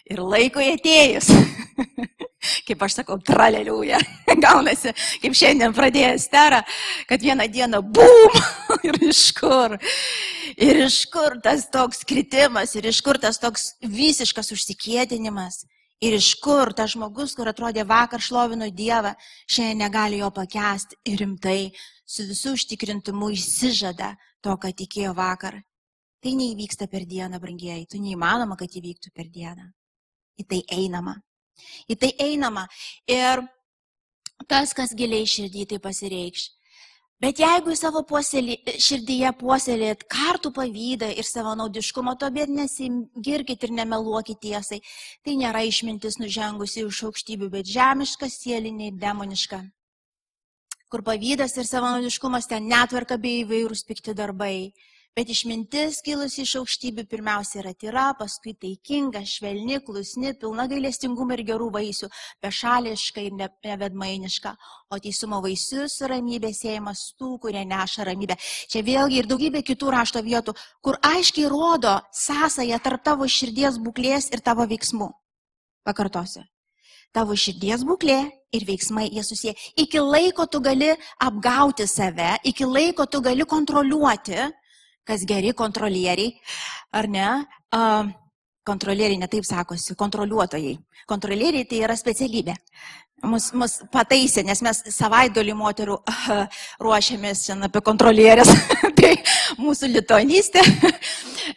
Ir 0.06 0.22
laiko 0.22 0.62
atėjus. 0.62 1.32
kaip 2.66 2.82
aš 2.86 3.00
sakau, 3.00 3.18
traleliuja. 3.22 4.00
Gaunasi, 4.44 4.92
kaip 5.22 5.36
šiandien 5.36 5.74
pradėjo 5.76 6.14
Estera, 6.16 6.62
kad 7.08 7.22
vieną 7.22 7.46
dieną 7.52 7.82
bum 7.84 8.36
ir 8.88 8.98
iš 9.08 9.28
kur. 9.36 9.76
Ir 10.56 10.82
iš 10.86 11.02
kur 11.12 11.38
tas 11.44 11.68
toks 11.72 12.04
kritimas, 12.08 12.74
ir 12.78 12.88
iš 12.90 13.02
kur 13.04 13.20
tas 13.22 13.40
toks 13.42 13.74
visiškas 13.82 14.52
užsikėdinimas. 14.56 15.64
Ir 16.04 16.12
iš 16.18 16.34
kur 16.44 16.74
tas 16.76 16.92
žmogus, 16.92 17.32
kur 17.36 17.48
atrodė 17.48 17.86
vakar 17.88 18.20
šlovino 18.20 18.66
Dievą, 18.68 19.14
šiandien 19.48 19.86
negali 19.86 20.20
jo 20.20 20.28
pakęsti 20.28 20.98
ir 21.08 21.22
rimtai 21.22 21.70
su 22.04 22.26
visų 22.28 22.52
užtikrintumu 22.58 23.30
išsižada 23.32 24.12
to, 24.44 24.58
ką 24.60 24.74
tikėjo 24.76 25.14
vakar. 25.16 25.62
Tai 26.20 26.34
neįvyksta 26.36 26.90
per 26.92 27.08
dieną, 27.08 27.40
brangieji, 27.40 27.88
tu 27.88 28.00
neįmanoma, 28.02 28.58
kad 28.60 28.76
įvyktų 28.76 29.14
per 29.16 29.32
dieną 29.32 29.70
į 30.36 30.44
tai 30.50 30.60
einama. 30.76 31.16
Į 31.90 31.98
tai 32.00 32.12
einama. 32.22 32.66
Ir 33.10 33.44
tas, 34.50 34.74
kas 34.76 34.94
giliai 34.96 35.26
širdį 35.28 35.66
tai 35.72 35.80
pasireikš. 35.82 36.50
Bet 37.16 37.38
jeigu 37.40 37.72
į 37.72 37.78
savo 37.80 38.02
puoselį, 38.04 38.58
širdyje 38.76 39.30
puoselėt 39.40 40.02
kartų 40.12 40.50
pavydą 40.58 41.08
ir 41.16 41.24
savo 41.24 41.54
naudiškumą, 41.56 42.12
to 42.20 42.28
bet 42.34 42.50
nesigirkit 42.52 43.64
ir 43.64 43.72
nemeluokit 43.78 44.42
tiesai, 44.42 44.82
tai 45.24 45.38
nėra 45.40 45.62
išmintis 45.64 46.18
nužengusi 46.20 46.84
iš 46.84 47.00
aukštybių, 47.08 47.48
bet 47.54 47.70
žemiška, 47.72 48.28
sielinė, 48.28 48.90
demoniška. 49.00 49.62
Kur 50.92 51.02
pavydas 51.06 51.56
ir 51.56 51.64
savo 51.64 51.88
naudiškumas 51.94 52.50
ten 52.52 52.68
netvarka 52.68 53.16
bei 53.16 53.40
įvairūs 53.46 53.86
pikti 53.88 54.12
darbai 54.14 54.74
Bet 55.16 55.30
išmintis 55.32 56.02
kilusi 56.04 56.42
iš 56.42 56.50
aukštybių 56.58 57.06
pirmiausia 57.08 57.62
yra 57.62 57.70
tyra, 57.72 58.02
paskui 58.18 58.52
taikinga, 58.60 59.22
švelni, 59.24 59.78
klusni, 59.80 60.34
pilna 60.36 60.66
gailestingumų 60.68 61.38
ir 61.38 61.42
gerų 61.50 61.70
vaisių, 61.72 62.10
bešališka 62.44 63.22
ir 63.24 63.38
nevedmainiška, 63.40 64.52
o 64.92 64.98
teisumo 65.00 65.38
vaisius 65.46 65.94
ramybė 66.12 66.50
siejamas 66.52 67.06
tų, 67.16 67.30
kurie 67.46 67.62
neša 67.64 68.04
ramybę. 68.10 68.36
Čia 68.68 68.82
vėlgi 68.84 69.22
ir 69.22 69.30
daugybė 69.30 69.62
kitų 69.70 69.94
rašto 69.94 70.20
vietų, 70.26 70.52
kur 70.84 71.00
aiškiai 71.00 71.48
rodo 71.48 71.94
sąsąją 72.12 72.82
tarp 72.84 73.08
tavo 73.08 73.24
širdies 73.24 73.80
būklės 73.80 74.28
ir 74.36 74.44
tavo 74.44 74.68
veiksmų. 74.68 75.08
Pakartosiu. 75.88 76.44
Tavo 77.16 77.32
širdies 77.32 77.88
būklė 77.88 78.18
ir 78.52 78.68
veiksmai 78.68 79.08
jie 79.08 79.24
susiję. 79.24 79.56
Iki 79.80 80.04
laiko 80.04 80.44
tu 80.44 80.60
gali 80.60 80.92
apgauti 81.24 81.88
save, 81.88 82.34
iki 82.44 82.68
laiko 82.68 83.08
tu 83.08 83.24
gali 83.24 83.48
kontroliuoti 83.48 84.44
kas 85.06 85.24
geri 85.28 85.54
kontrolieriai, 85.56 86.34
ar 86.96 87.08
ne? 87.10 87.28
Uh, 87.74 88.12
kontrolieriai 88.66 89.20
netaip 89.20 89.46
sakosi, 89.46 89.94
kontroliuotojai. 89.94 90.76
Kontrolieriai 91.06 91.66
tai 91.70 91.82
yra 91.86 91.94
specialybė. 91.98 92.56
Mus, 93.26 93.48
mus 93.56 93.78
pataisė, 93.94 94.42
nes 94.44 94.60
mes 94.62 94.82
savaitolį 94.92 95.54
moterų 95.56 95.94
uh, 95.96 96.58
ruošiamės 96.82 97.46
šiandien 97.46 97.70
apie 97.70 97.80
kontrolierės. 97.86 98.50
tai 98.98 99.14
mūsų 99.62 99.90
litonystė. 99.94 100.62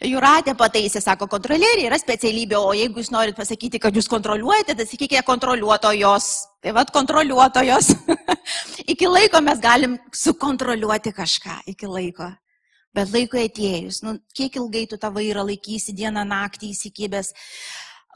Juratė 0.06 0.54
pataisė, 0.58 1.02
sako, 1.02 1.26
kontrolieriai 1.30 1.88
yra 1.88 1.98
specialybė, 2.00 2.56
o 2.56 2.72
jeigu 2.78 3.02
jūs 3.02 3.10
norit 3.12 3.36
pasakyti, 3.36 3.80
kad 3.82 3.96
jūs 3.96 4.08
kontroliuojate, 4.10 4.76
tai 4.78 4.86
sakykite 4.88 5.24
kontroliuotojos. 5.26 6.30
Tai 6.62 6.76
vad 6.76 6.92
kontroliuotojos. 6.94 7.90
iki 8.92 9.10
laiko 9.10 9.42
mes 9.44 9.60
galim 9.60 9.98
sukontroliuoti 10.14 11.12
kažką, 11.16 11.60
iki 11.74 11.90
laiko. 11.90 12.30
Bet 12.96 13.12
laikui 13.14 13.44
atėjus, 13.46 14.00
nu, 14.02 14.16
kiek 14.34 14.56
ilgai 14.58 14.86
tu 14.90 14.98
tą 14.98 15.12
vairą 15.14 15.44
laikysi 15.46 15.94
dieną 15.94 16.24
naktį 16.26 16.72
įsikibęs, 16.74 17.30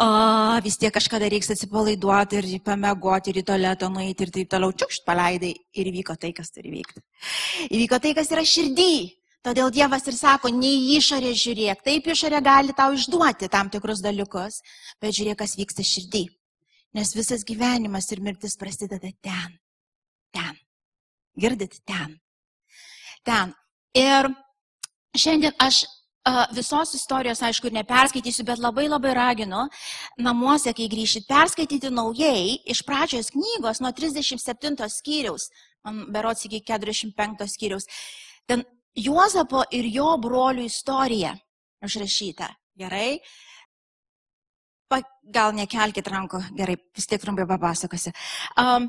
a, 0.02 0.08
vis 0.64 0.76
tiek 0.82 0.90
kažkada 0.94 1.28
reiks 1.30 1.52
atsipalaiduoti 1.54 2.40
ir 2.40 2.48
pamegoti, 2.66 3.30
ir 3.30 3.42
į 3.42 3.44
tualetą 3.50 3.90
nueiti 3.94 4.26
ir 4.26 4.32
taip 4.34 4.50
toliau 4.50 4.74
čiukšt 4.74 5.06
paleidai 5.06 5.52
ir 5.54 5.90
įvyko 5.92 6.18
tai, 6.18 6.32
kas 6.34 6.50
turi 6.50 6.74
vykti. 6.74 7.04
Įvyko 7.70 8.00
tai, 8.02 8.16
kas 8.18 8.34
yra 8.34 8.42
širdį. 8.42 8.96
Todėl 9.44 9.68
Dievas 9.70 10.06
ir 10.08 10.16
sako, 10.16 10.48
ne 10.48 10.70
į 10.72 10.94
išorę 10.98 11.30
žiūrėk. 11.36 11.82
Taip 11.84 12.06
išorė 12.08 12.40
gali 12.42 12.74
tau 12.74 12.94
išduoti 12.96 13.50
tam 13.52 13.68
tikrus 13.70 14.00
dalykus, 14.02 14.62
bet 15.04 15.14
žiūrėk, 15.14 15.42
kas 15.42 15.58
vyksta 15.60 15.84
širdį. 15.84 16.24
Nes 16.96 17.10
visas 17.14 17.44
gyvenimas 17.44 18.08
ir 18.14 18.22
mirtis 18.24 18.56
prasideda 18.56 19.10
ten. 19.22 19.58
Ten. 20.34 20.56
Girdit, 21.38 21.76
ten. 21.84 22.16
Ten. 23.26 23.52
Ir 23.94 24.30
Šiandien 25.14 25.54
aš 25.62 25.84
visos 26.56 26.94
istorijos, 26.96 27.42
aišku, 27.44 27.68
neperskaitysiu, 27.72 28.46
bet 28.48 28.58
labai 28.58 28.86
labai 28.88 29.12
raginu 29.14 29.66
namuose, 30.18 30.72
kai 30.72 30.88
grįšit, 30.88 31.26
perskaityti 31.28 31.90
naujai 31.92 32.56
iš 32.64 32.80
pradžios 32.86 33.30
knygos 33.34 33.82
nuo 33.84 33.92
37 33.92 34.88
skyriaus, 34.88 35.50
berots 36.08 36.46
iki 36.48 36.62
45 36.64 37.48
skyriaus. 37.52 37.86
Ten 38.46 38.64
Juozapo 38.94 39.64
ir 39.74 39.88
jo 39.90 40.12
brolių 40.22 40.64
istorija 40.68 41.34
užrašyta. 41.84 42.46
Gerai? 42.78 43.18
Pa, 44.90 45.00
gal 45.34 45.54
nekelkite 45.54 46.10
rankų, 46.10 46.40
gerai, 46.54 46.76
vis 46.94 47.08
tiek 47.10 47.22
trumpai 47.22 47.46
papasakosiu. 47.50 48.12
Um, 48.60 48.86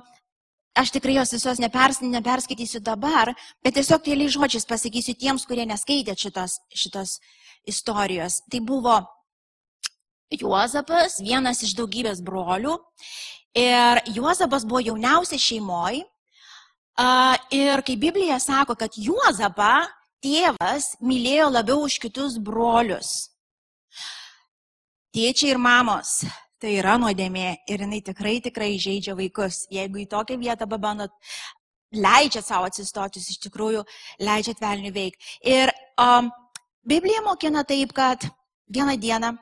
aš 0.75 0.91
tikrai 0.95 1.15
jos 1.17 1.33
visos 1.33 1.59
nepers, 1.63 2.01
neperskaitysiu 2.03 2.81
dabar, 2.83 3.33
bet 3.63 3.77
tiesiog 3.79 4.03
keliais 4.03 4.35
žodžiais 4.35 4.67
pasakysiu 4.67 5.15
tiems, 5.17 5.47
kurie 5.47 5.65
neskaitė 5.69 6.15
šitos, 6.19 6.59
šitos 6.75 7.19
istorijos. 7.67 8.41
Tai 8.51 8.61
buvo 8.61 8.99
Juozapas, 10.35 11.19
vienas 11.23 11.61
iš 11.63 11.75
daugybės 11.77 12.21
brolių. 12.25 12.75
Ir 13.55 14.01
Juozapas 14.17 14.65
buvo 14.67 14.81
jauniausias 14.83 15.41
šeimoji. 15.41 16.03
Ir 17.55 17.83
kai 17.85 17.95
Biblija 17.99 18.39
sako, 18.39 18.75
kad 18.79 18.97
Juozapą 18.99 19.85
tėvas 20.23 20.95
mylėjo 21.03 21.51
labiau 21.53 21.85
už 21.85 21.99
kitus 22.03 22.39
brolius. 22.41 23.29
Tėčiai 25.15 25.53
ir 25.53 25.59
mamos, 25.61 26.25
tai 26.65 26.79
yra 26.79 26.95
nuodėmė 26.97 27.49
ir 27.69 27.83
jinai 27.85 28.01
tikrai, 28.01 28.39
tikrai 28.41 28.71
žaidžia 28.81 29.13
vaikus. 29.17 29.65
Jeigu 29.73 30.01
į 30.01 30.07
tokią 30.09 30.39
vietą 30.41 30.65
pabandot, 30.69 31.13
leidžiat 31.93 32.47
savo 32.47 32.65
atsistotis, 32.69 33.27
iš 33.29 33.43
tikrųjų 33.45 33.83
leidžiat 34.25 34.63
velnių 34.63 34.91
veikti. 34.95 35.35
Ir 35.45 35.69
um, 36.01 36.31
Biblija 36.85 37.21
mokina 37.25 37.61
taip, 37.67 37.93
kad 37.93 38.25
vieną 38.73 38.97
dieną 39.01 39.35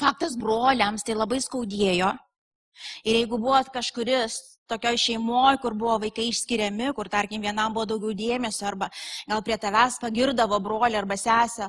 faktas 0.00 0.36
broliams 0.36 1.06
tai 1.06 1.16
labai 1.16 1.40
skaudėjo. 1.40 2.12
Ir 3.08 3.22
jeigu 3.22 3.40
buvot 3.40 3.72
kažkuris 3.72 4.36
tokioje 4.68 5.02
šeimoje, 5.04 5.60
kur 5.62 5.76
buvo 5.78 5.96
vaikai 6.02 6.28
išskiriami, 6.30 6.92
kur, 6.96 7.10
tarkim, 7.12 7.42
vienam 7.44 7.74
buvo 7.74 7.86
daugiau 7.92 8.14
dėmesio, 8.16 8.66
arba 8.68 8.90
gal 9.28 9.42
prie 9.46 9.58
tavęs 9.62 10.00
pagirdavo 10.02 10.60
brolį 10.62 11.00
arba 11.00 11.18
sesę, 11.20 11.68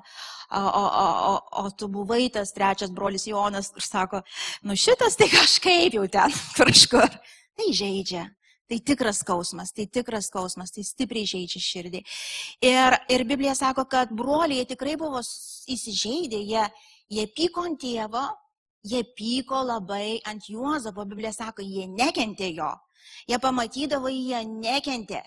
o, 0.51 0.61
o, 0.61 0.85
o, 1.31 1.33
o 1.63 1.69
tu 1.77 1.89
buvai 1.91 2.27
tas 2.33 2.53
trečias 2.55 2.93
brolis 2.93 3.27
Jonas 3.27 3.73
ir 3.75 3.85
sako, 3.85 4.23
nu 4.63 4.77
šitas 4.77 5.19
tai 5.19 5.29
kažkaip 5.33 5.99
jau 5.99 6.07
ten 6.11 6.33
kažkur. 6.59 7.19
Tai 7.57 7.71
žaidžia. 7.73 8.27
Tai 8.67 8.77
tikras 8.83 9.21
skausmas, 9.23 9.71
tai 9.71 9.85
tikras 9.87 10.27
skausmas, 10.27 10.73
tai 10.75 10.83
stipriai 10.83 11.27
žaidžia 11.29 11.61
širdį. 11.63 12.01
Ir, 12.67 12.97
ir 13.15 13.23
Biblija 13.29 13.53
sako, 13.55 13.85
kad 13.87 14.11
broliai 14.11 14.67
tikrai 14.67 14.97
buvo 14.99 15.21
įsižeidę, 15.71 16.41
jie, 16.43 16.65
jie 17.15 17.23
pyko 17.31 17.63
ant 17.69 17.79
tėvo, 17.79 18.25
jie 18.85 19.03
pyko 19.17 19.63
labai 19.65 20.19
ant 20.25 20.49
Juozapo, 20.49 21.05
Biblija 21.05 21.33
sako, 21.35 21.65
jie 21.65 21.87
nekentė 21.87 22.51
jo. 22.55 22.73
Jie 23.27 23.37
pamatydavo, 23.39 24.09
jie 24.11 24.39
nekentė. 24.47 25.21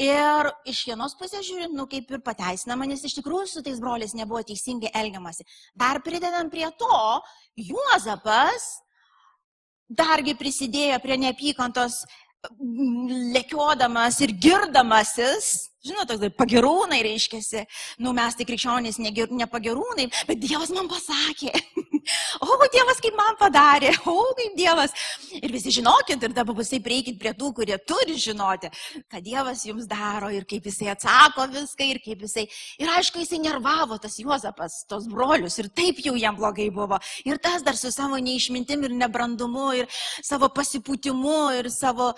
Ir 0.00 0.48
iš 0.68 0.82
vienos 0.88 1.14
pusės 1.18 1.44
žiūrint, 1.44 1.74
nu 1.76 1.86
kaip 1.90 2.08
ir 2.10 2.22
pateisinama, 2.24 2.88
nes 2.88 3.04
iš 3.04 3.18
tikrųjų 3.18 3.48
su 3.50 3.62
tais 3.64 3.80
broliais 3.82 4.14
nebuvo 4.16 4.40
teisingai 4.46 4.92
elgiamasi. 5.02 5.44
Dar 5.76 6.00
pridedant 6.04 6.52
prie 6.52 6.68
to, 6.80 7.02
Juozapas 7.60 8.70
dargi 9.90 10.36
prisidėjo 10.38 11.00
prie 11.02 11.18
neapykantos 11.20 12.04
lekiodamas 13.34 14.20
ir 14.24 14.32
girdamasis, 14.40 15.68
žinot, 15.84 16.08
toks 16.10 16.34
pagirūnai 16.36 17.00
reiškiasi, 17.04 17.64
nu 18.04 18.12
mes 18.16 18.36
tai 18.36 18.46
krikščionys 18.48 18.98
ne, 19.00 19.12
ne 19.12 19.46
bet 20.28 20.40
Dievas 20.40 20.72
man 20.74 20.88
pasakė, 20.90 21.52
o 22.44 22.58
Dievas 22.72 23.00
kaip 23.02 23.16
man 23.16 23.38
padarė, 23.40 23.92
o 24.08 24.30
kaip 24.36 24.56
Dievas. 24.58 24.94
Ir 25.40 25.52
visi 25.52 25.72
žinokit, 25.74 26.22
ir 26.22 26.34
dabar 26.36 26.56
visai 26.58 26.80
prieikit 26.84 27.18
prie 27.20 27.32
tų, 27.36 27.52
kurie 27.56 27.78
turi 27.86 28.16
žinoti, 28.20 28.70
ką 29.10 29.22
Dievas 29.24 29.64
jums 29.68 29.88
daro 29.90 30.30
ir 30.34 30.46
kaip 30.48 30.68
jisai 30.68 30.90
atsako 30.94 31.48
viską 31.54 31.88
ir 31.94 32.02
kaip 32.04 32.26
jisai. 32.26 32.46
Ir 32.80 32.92
aišku, 32.96 33.22
jisai 33.24 33.40
nervavo 33.44 33.98
tas 34.02 34.18
Juozapas, 34.20 34.82
tos 34.90 35.08
brolius 35.10 35.58
ir 35.62 35.70
taip 35.72 36.02
jau 36.04 36.16
jam 36.18 36.36
blogai 36.38 36.70
buvo. 36.74 37.00
Ir 37.24 37.40
tas 37.42 37.64
dar 37.66 37.78
su 37.78 37.92
savo 37.94 38.20
neišmintim 38.20 38.84
ir 38.84 38.96
nebrandumu 39.04 39.72
ir 39.80 39.90
savo 40.22 40.50
pasipūtimu 40.52 41.40
ir 41.60 41.70
savo 41.72 42.12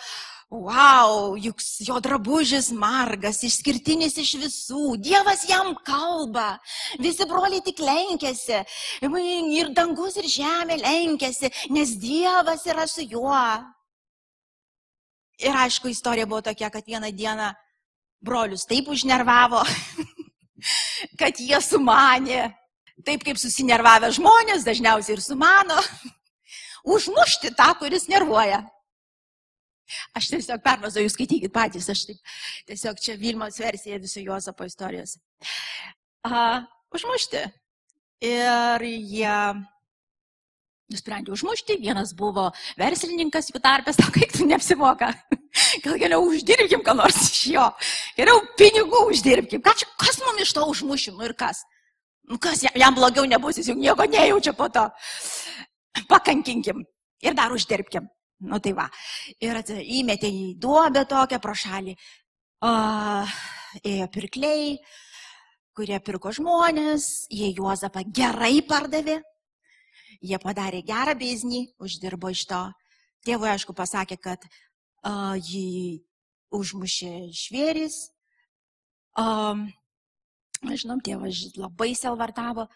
Wow, 0.52 1.32
juk 1.40 1.62
jo 1.80 1.94
drabužis 2.04 2.66
margas, 2.76 3.38
išskirtinis 3.40 4.18
iš 4.20 4.34
visų. 4.36 4.98
Dievas 5.00 5.46
jam 5.48 5.70
kalba. 5.80 6.58
Visi 7.00 7.24
broliai 7.24 7.62
tik 7.64 7.80
lenkėsi. 7.80 8.58
Ir 9.00 9.70
dangus, 9.72 10.18
ir 10.20 10.28
žemė 10.28 10.76
lenkėsi, 10.82 11.48
nes 11.72 11.94
Dievas 11.96 12.66
yra 12.68 12.84
su 12.84 13.00
juo. 13.00 13.46
Ir 15.40 15.56
aišku, 15.56 15.88
istorija 15.88 16.28
buvo 16.28 16.42
tokia, 16.44 16.68
kad 16.68 16.84
vieną 16.84 17.08
dieną 17.16 17.48
brolius 18.20 18.68
taip 18.68 18.92
užnervavo, 18.92 19.64
kad 21.20 21.40
jie 21.40 21.62
sumanė, 21.64 22.44
taip 23.08 23.24
kaip 23.24 23.40
susinervavę 23.40 24.12
žmonės 24.12 24.68
dažniausiai 24.68 25.16
ir 25.16 25.24
sumano, 25.24 25.80
užmušti 26.84 27.56
tą, 27.56 27.72
kuris 27.80 28.04
nervuoja. 28.12 28.60
Aš 30.16 30.30
tiesiog 30.32 30.62
pervazoju, 30.64 31.10
skaitykit 31.12 31.52
patys, 31.52 31.88
aš 31.92 32.06
taip, 32.08 32.36
tiesiog 32.70 33.00
čia 33.02 33.16
Vilmos 33.20 33.58
versija 33.60 33.98
viso 34.00 34.22
Jozapo 34.22 34.64
istorijos. 34.68 35.18
A, 36.24 36.62
užmušti. 36.94 37.42
Ir 38.22 38.84
jie 38.86 39.36
nusprendė 40.92 41.32
užmušti, 41.34 41.78
vienas 41.82 42.12
buvo 42.16 42.50
verslininkas, 42.80 43.50
jų 43.50 43.60
tarpės, 43.64 43.96
sako, 44.00 44.14
kaip 44.20 44.34
tu 44.36 44.46
neapsimoka. 44.48 45.10
Gal 45.84 45.98
geriau 46.00 46.24
uždirbkim 46.28 46.84
ką 46.86 46.94
nors 46.96 47.18
iš 47.26 47.42
jo. 47.56 47.66
Geriau 48.16 48.40
pinigų 48.58 49.06
uždirbkim. 49.10 49.62
Ką 49.64 49.74
čia, 49.76 49.88
kas 50.00 50.20
mums 50.24 50.46
iš 50.46 50.54
to 50.56 50.64
užmušim 50.70 51.18
nu 51.18 51.28
ir 51.28 51.36
kas? 51.38 51.64
Nu 52.30 52.38
kas, 52.40 52.62
jam 52.64 52.94
blogiau 52.96 53.26
nebus, 53.28 53.58
jis 53.58 53.72
jau 53.72 53.76
nieko 53.76 54.06
nejaučia 54.08 54.54
po 54.56 54.68
to. 54.72 54.86
Pakankinkim 56.08 56.84
ir 57.24 57.36
dar 57.36 57.52
uždirbkim. 57.52 58.06
Nu 58.42 58.58
tai 58.62 58.72
va. 58.74 58.88
Ir 59.42 59.60
įmetė 59.62 60.30
į 60.30 60.44
duobę 60.60 61.04
tokią 61.08 61.38
pro 61.42 61.54
šalį. 61.54 61.94
O, 62.62 62.72
ėjo 63.86 64.06
pirkliai, 64.14 64.76
kurie 65.76 65.98
pirko 66.04 66.32
žmonės, 66.34 67.26
jie 67.32 67.52
Juozapą 67.56 68.04
gerai 68.14 68.60
pardavė, 68.66 69.20
jie 70.22 70.38
padarė 70.42 70.82
gerą 70.86 71.16
biznį, 71.18 71.64
uždirbo 71.82 72.30
iš 72.34 72.44
to. 72.50 72.62
Tėvui, 73.26 73.48
aišku, 73.52 73.74
pasakė, 73.78 74.18
kad 74.18 74.46
uh, 74.46 75.38
jį 75.38 76.02
užmušė 76.54 77.30
žvėris. 77.38 77.98
Um, 79.18 79.68
žinom, 80.62 81.02
tėvas 81.04 81.44
labai 81.58 81.92
selvartavo. 81.98 82.66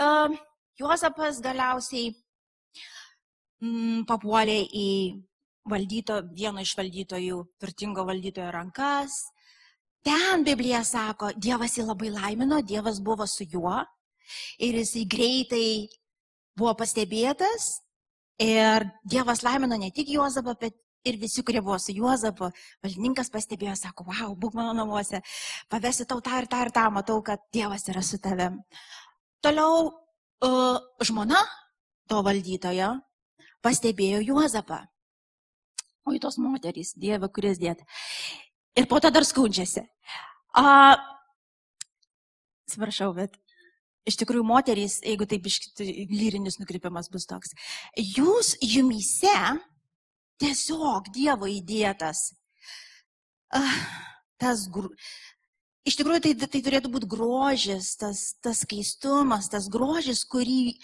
Um, 0.00 0.36
Juozapas 0.76 1.40
galiausiai 1.44 2.12
papuolė 4.08 4.58
į 4.66 4.88
valdyto, 5.70 6.20
vieno 6.36 6.62
iš 6.62 6.76
valdytojų, 6.78 7.40
turtingo 7.60 8.04
valdytojo 8.06 8.50
rankas. 8.54 9.24
Ten 10.06 10.44
Biblija 10.46 10.84
sako, 10.86 11.32
Dievas 11.34 11.74
jį 11.78 11.88
labai 11.88 12.12
laimino, 12.14 12.60
Dievas 12.62 13.00
buvo 13.02 13.26
su 13.26 13.46
juo 13.50 13.80
ir 14.62 14.78
jisai 14.78 15.04
greitai 15.10 15.68
buvo 16.56 16.74
pastebėtas 16.78 17.80
ir 18.42 18.86
Dievas 19.04 19.42
laimino 19.42 19.78
ne 19.80 19.90
tik 19.90 20.12
Juozapą, 20.14 20.54
bet 20.60 20.76
ir 21.06 21.18
visi, 21.20 21.42
kurie 21.46 21.62
buvo 21.62 21.78
su 21.78 21.94
Juozapu, 21.94 22.50
valdininkas 22.84 23.30
pastebėjo, 23.34 23.76
sako, 23.78 24.06
wow, 24.10 24.34
būk 24.38 24.56
mano 24.58 24.74
namuose, 24.74 25.22
pavesi 25.70 26.06
tau 26.08 26.22
tą 26.24 26.40
ir 26.42 26.48
tą 26.50 26.64
ir 26.66 26.72
tą, 26.74 26.88
matau, 26.94 27.20
kad 27.22 27.42
Dievas 27.54 27.86
yra 27.92 28.02
su 28.02 28.18
tavim. 28.22 28.58
Toliau 29.42 29.86
uh, 29.86 30.78
žmona 31.06 31.42
to 32.10 32.22
valdytojo 32.26 32.96
pastebėjo 33.64 34.22
Juozapą. 34.24 34.84
O 36.06 36.14
į 36.14 36.20
tos 36.22 36.38
moterys, 36.38 36.94
Dieve, 36.94 37.28
kuris 37.34 37.58
dėt. 37.58 37.82
Ir 38.78 38.86
po 38.90 39.00
to 39.02 39.10
dar 39.10 39.26
skundžiasi. 39.26 39.82
A, 40.56 40.94
Svaršau, 42.70 43.12
bet 43.14 43.36
iš 44.06 44.18
tikrųjų 44.20 44.46
moterys, 44.46 44.98
jeigu 45.06 45.26
taip 45.30 45.46
lyrinis 45.78 46.58
nukrypimas 46.58 47.10
bus 47.12 47.26
toks, 47.30 47.54
jūs 47.94 48.56
jumyse 48.62 49.36
tiesiog 50.42 51.10
Dievo 51.14 51.48
įdėtas 51.50 52.28
uh, 53.54 53.76
tas, 54.42 54.66
iš 55.86 55.98
tikrųjų 56.00 56.22
tai, 56.24 56.32
tai 56.46 56.62
turėtų 56.66 56.90
būti 56.92 57.10
grožis, 57.10 57.94
tas, 58.00 58.24
tas 58.44 58.64
keistumas, 58.68 59.50
tas 59.52 59.68
grožis, 59.72 60.24
kurį, 60.28 60.76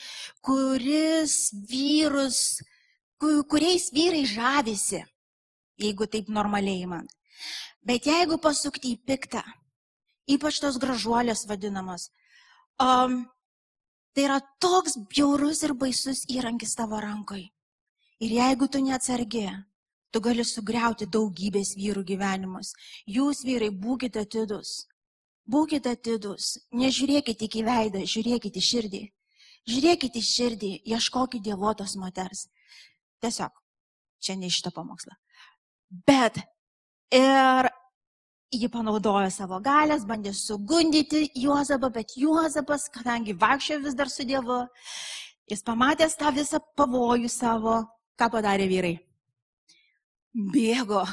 kuris 0.46 1.50
vyrus 1.70 2.62
kuriais 3.48 3.90
vyrai 3.92 4.24
žavisi, 4.26 5.02
jeigu 5.78 6.06
taip 6.06 6.28
normaliai 6.28 6.86
man. 6.86 7.06
Bet 7.82 8.06
jeigu 8.06 8.38
pasukti 8.38 8.94
į 8.94 9.02
piktą, 9.06 9.42
ypač 10.30 10.60
tos 10.62 10.78
gražuolės 10.82 11.46
vadinamos, 11.50 12.10
um, 12.82 13.24
tai 14.14 14.26
yra 14.28 14.38
toks 14.62 14.98
bjaurus 15.10 15.62
ir 15.66 15.74
baisus 15.74 16.24
įrankis 16.30 16.76
tavo 16.78 17.00
rankoje. 17.02 17.50
Ir 18.22 18.36
jeigu 18.38 18.68
tu 18.70 18.78
neatsargi, 18.82 19.48
tu 20.14 20.20
gali 20.22 20.44
sugriauti 20.46 21.08
daugybės 21.10 21.74
vyrų 21.74 22.04
gyvenimus. 22.06 22.74
Jūs 23.06 23.42
vyrai 23.42 23.72
būkite 23.74 24.22
atidus. 24.22 24.86
Būkite 25.50 25.96
atidus. 25.96 26.54
Nežiūrėkite 26.76 27.48
į 27.48 27.64
veidą, 27.66 28.04
žiūrėkite 28.06 28.60
į 28.60 28.66
širdį. 28.68 29.02
Žiūrėkite 29.70 30.18
į 30.18 30.26
širdį, 30.26 30.72
ieškokite 30.94 31.42
dievotos 31.50 31.96
moters. 31.98 32.46
Tiesiog, 33.22 33.52
čia 34.22 34.36
ne 34.38 34.50
šitą 34.50 34.72
pamokslą. 34.74 35.14
Bet 36.06 36.38
ir 37.14 37.68
ji 38.52 38.68
panaudojo 38.72 39.30
savo 39.30 39.58
galės, 39.64 40.06
bandė 40.08 40.32
sugundyti 40.36 41.24
Juozapą, 41.38 41.90
bet 41.94 42.16
Juozapas, 42.18 42.88
kadangi 42.92 43.36
vaikščiojo 43.38 43.82
vis 43.86 43.98
dar 43.98 44.10
su 44.12 44.26
Dievu, 44.28 44.62
jis 45.50 45.64
pamatęs 45.66 46.18
tą 46.20 46.32
visą 46.34 46.60
pavojų 46.78 47.30
savo, 47.32 47.80
ką 48.18 48.30
padarė 48.32 48.68
vyrai. 48.70 48.94
Bėgo 50.32 51.04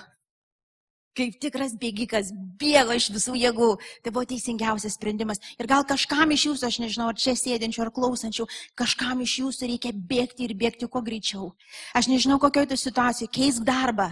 kaip 1.18 1.36
tikras 1.42 1.74
bėgikas, 1.80 2.32
bėgo 2.60 2.96
iš 2.96 3.10
visų 3.14 3.36
jėgų. 3.40 3.70
Tai 4.04 4.14
buvo 4.14 4.26
teisingiausias 4.30 4.96
sprendimas. 4.98 5.42
Ir 5.60 5.70
gal 5.70 5.86
kažkam 5.88 6.32
iš 6.36 6.46
jūsų, 6.50 6.68
aš 6.70 6.80
nežinau, 6.84 7.10
ar 7.12 7.20
čia 7.20 7.36
sėdinčių, 7.40 7.84
ar 7.86 7.92
klausančių, 7.96 8.48
kažkam 8.80 9.24
iš 9.26 9.38
jūsų 9.42 9.72
reikia 9.74 9.94
bėgti 9.94 10.48
ir 10.48 10.56
bėgti 10.60 10.90
kuo 10.92 11.02
greičiau. 11.06 11.52
Aš 11.98 12.12
nežinau, 12.12 12.40
kokioje 12.42 12.74
tu 12.74 12.80
situacijoje. 12.80 13.32
Keisk 13.40 13.66
darbą, 13.68 14.12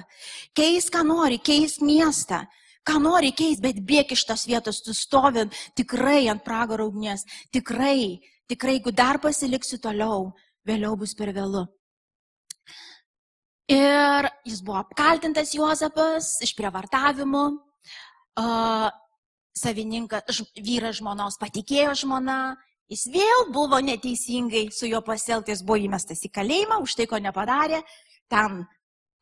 keisk 0.58 0.96
ką 0.96 1.04
nori, 1.08 1.40
keisk 1.40 1.86
miestą. 1.86 2.46
Ką 2.88 3.02
nori 3.04 3.34
keisk, 3.36 3.60
bet 3.66 3.82
bėg 3.84 4.14
iš 4.16 4.24
tos 4.30 4.46
vietos, 4.48 4.80
tu 4.80 4.96
stovint 4.96 5.52
tikrai 5.76 6.30
ant 6.32 6.44
pragaro 6.46 6.88
ugnies. 6.88 7.26
Tikrai, 7.52 8.22
tikrai, 8.48 8.78
jeigu 8.78 8.94
dar 8.96 9.20
pasiliksiu 9.20 9.82
toliau, 9.84 10.32
vėliau 10.64 10.96
bus 10.96 11.12
per 11.18 11.34
vėlu. 11.36 11.68
Ir 13.68 14.30
jis 14.48 14.62
buvo 14.64 14.80
apkaltintas 14.80 15.52
Juozapas 15.56 16.38
iš 16.46 16.54
prievartavimų. 16.56 17.44
Uh, 18.38 18.88
savininkas, 19.58 20.42
vyras 20.62 21.00
žmonos 21.00 21.40
patikėjo 21.42 21.96
žmona, 22.04 22.56
jis 22.92 23.08
vėl 23.12 23.48
buvo 23.52 23.80
neteisingai 23.82 24.68
su 24.72 24.88
juo 24.88 25.02
pasielgtis, 25.04 25.66
buvo 25.66 25.82
įmestas 25.88 26.22
į 26.28 26.32
kalėjimą 26.38 26.80
už 26.86 27.00
tai, 27.00 27.08
ko 27.10 27.20
nepadarė. 27.22 27.82
Ten 28.32 28.66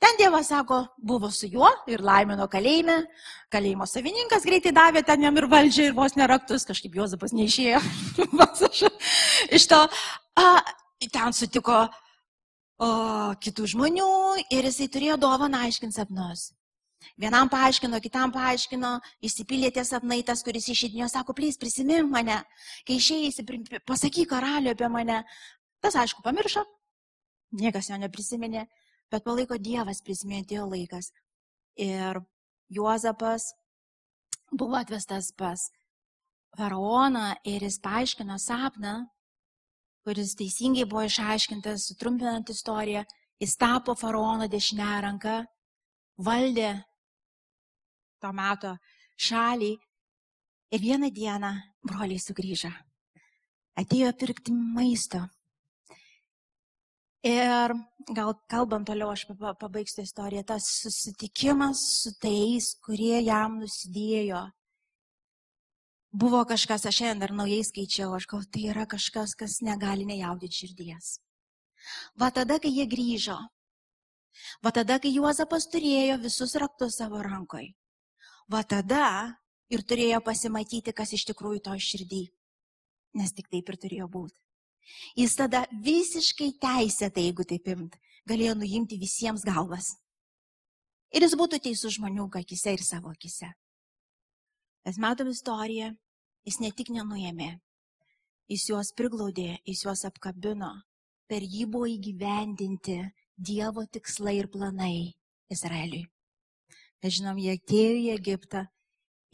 Ten 0.06 0.18
Dievas 0.20 0.48
sako, 0.52 0.86
buvo 0.98 1.32
su 1.32 1.48
juo 1.48 1.70
ir 1.88 2.02
laimino 2.04 2.46
kalėjime. 2.52 2.98
Kalėjimo 3.50 3.88
savininkas 3.90 4.44
greitai 4.46 4.74
davė 4.76 5.02
ten 5.08 5.24
jam 5.24 5.38
ir 5.40 5.48
valdžią, 5.50 5.88
ir 5.90 5.96
vos 5.98 6.18
neraktus, 6.20 6.66
kažkaip 6.68 6.98
Jozapas 7.00 7.34
neišėjo. 7.34 7.80
Iš 9.58 9.68
to 9.72 9.80
a, 10.36 10.46
ten 11.08 11.34
sutiko 11.34 11.86
o, 12.82 12.90
kitų 13.42 13.72
žmonių 13.76 14.12
ir 14.54 14.68
jisai 14.70 14.88
turėjo 14.92 15.18
dovaną 15.22 15.66
aiškinti 15.68 15.98
sapnus. 16.00 16.52
Vienam 17.22 17.50
paaiškino, 17.52 18.00
kitam 18.02 18.32
paaiškino, 18.34 18.96
įsipylė 19.28 19.70
tie 19.76 19.84
sapnai, 19.86 20.24
tas, 20.26 20.42
kuris 20.44 20.68
išėdinio, 20.74 21.08
sako, 21.12 21.36
plys, 21.38 21.60
prisimink 21.62 22.10
mane, 22.12 22.40
kai 22.88 22.98
išėjai, 22.98 23.46
pasakyk 23.86 24.32
karaliu 24.32 24.74
apie 24.74 24.90
mane. 24.90 25.22
Tas, 25.84 25.96
aišku, 26.02 26.24
pamiršo, 26.26 26.66
niekas 27.62 27.92
jo 27.92 28.00
neprisiminė. 28.02 28.66
Bet 29.14 29.24
po 29.24 29.36
laiko 29.38 29.60
Dievas 29.62 30.02
prisimėtėjo 30.02 30.66
laikas. 30.72 31.12
Ir 31.78 32.24
Juozapas 32.74 33.52
buvo 34.52 34.80
atvestas 34.80 35.30
pas 35.38 35.68
faraoną 36.58 37.36
ir 37.46 37.64
jis 37.68 37.78
paaiškino 37.84 38.40
sapną, 38.42 39.04
kuris 40.06 40.36
teisingai 40.38 40.86
buvo 40.86 41.06
išaiškintas, 41.10 41.90
sutrumpinant 41.90 42.50
istoriją. 42.54 43.04
Jis 43.42 43.58
tapo 43.60 43.96
faraono 43.98 44.48
dešinę 44.48 44.90
ranką, 45.04 45.40
valdė 46.24 46.70
to 48.22 48.32
meto 48.32 48.76
šalį 49.28 49.74
ir 50.72 50.84
vieną 50.84 51.10
dieną 51.14 51.52
broliai 51.84 52.22
sugrįžo. 52.22 52.72
Atėjo 53.76 54.14
pirkti 54.16 54.54
maisto. 54.56 55.26
Ir 57.26 57.74
gal 58.14 58.36
kalbant 58.48 58.86
toliau, 58.88 59.10
aš 59.12 59.26
pabaigsiu 59.60 60.04
istoriją, 60.06 60.46
tas 60.46 60.70
susitikimas 60.84 61.82
su 62.04 62.14
tais, 62.22 62.70
kurie 62.86 63.18
jam 63.26 63.58
nusidėjo, 63.64 64.46
buvo 66.16 66.42
kažkas, 66.48 66.86
aš 66.88 67.02
šiandien 67.02 67.24
dar 67.24 67.34
naujai 67.36 67.64
skaičiau, 67.68 68.14
aš 68.16 68.28
galvoju, 68.32 68.52
tai 68.54 68.68
yra 68.72 68.86
kažkas, 68.90 69.36
kas 69.40 69.60
negali 69.66 70.08
nejaudinti 70.08 70.62
širdies. 70.62 71.18
Va 72.20 72.32
tada, 72.34 72.58
kai 72.62 72.72
jie 72.74 72.86
grįžo, 72.90 73.38
va 74.64 74.72
tada, 74.76 74.98
kai 75.02 75.14
Juozapas 75.14 75.68
turėjo 75.74 76.18
visus 76.24 76.56
raktus 76.62 76.98
savo 77.02 77.22
rankoj, 77.26 77.68
va 78.52 78.64
tada 78.64 79.36
ir 79.70 79.84
turėjo 79.84 80.22
pasimatyti, 80.26 80.96
kas 80.96 81.14
iš 81.18 81.28
tikrųjų 81.32 81.66
to 81.68 81.76
širdį, 81.90 82.24
nes 83.20 83.36
tik 83.36 83.52
taip 83.52 83.70
ir 83.70 83.80
turėjo 83.82 84.10
būti. 84.12 84.38
Jis 85.18 85.36
tada 85.38 85.66
visiškai 85.86 86.52
teisėtai, 86.62 87.28
jeigu 87.30 87.46
taip 87.50 87.68
imt, 87.74 87.96
galėjo 88.30 88.56
nuimti 88.60 89.00
visiems 89.02 89.46
galvas. 89.46 89.96
Ir 91.16 91.26
jis 91.26 91.36
būtų 91.38 91.62
teisus 91.64 91.98
žmonių 91.98 92.28
akise 92.38 92.76
ir 92.76 92.84
savo 92.86 93.14
akise. 93.14 93.50
Mes 94.86 94.98
matom 95.02 95.32
istoriją, 95.32 95.96
jis 96.46 96.60
ne 96.62 96.72
tik 96.72 96.92
nenuėmė, 96.94 97.50
jis 98.52 98.68
juos 98.70 98.92
priglaudė, 98.98 99.58
jis 99.66 99.86
juos 99.86 100.06
apkabino, 100.08 100.72
per 101.30 101.46
jį 101.46 101.66
buvo 101.70 101.90
įgyvendinti 101.92 103.02
Dievo 103.36 103.84
tikslai 103.92 104.38
ir 104.40 104.48
planai 104.48 105.12
Izraeliui. 105.52 106.06
Mes 107.04 107.18
žinom, 107.18 107.36
jie 107.42 107.58
atėjo 107.58 107.98
į 108.00 108.06
Egiptą, 108.14 108.62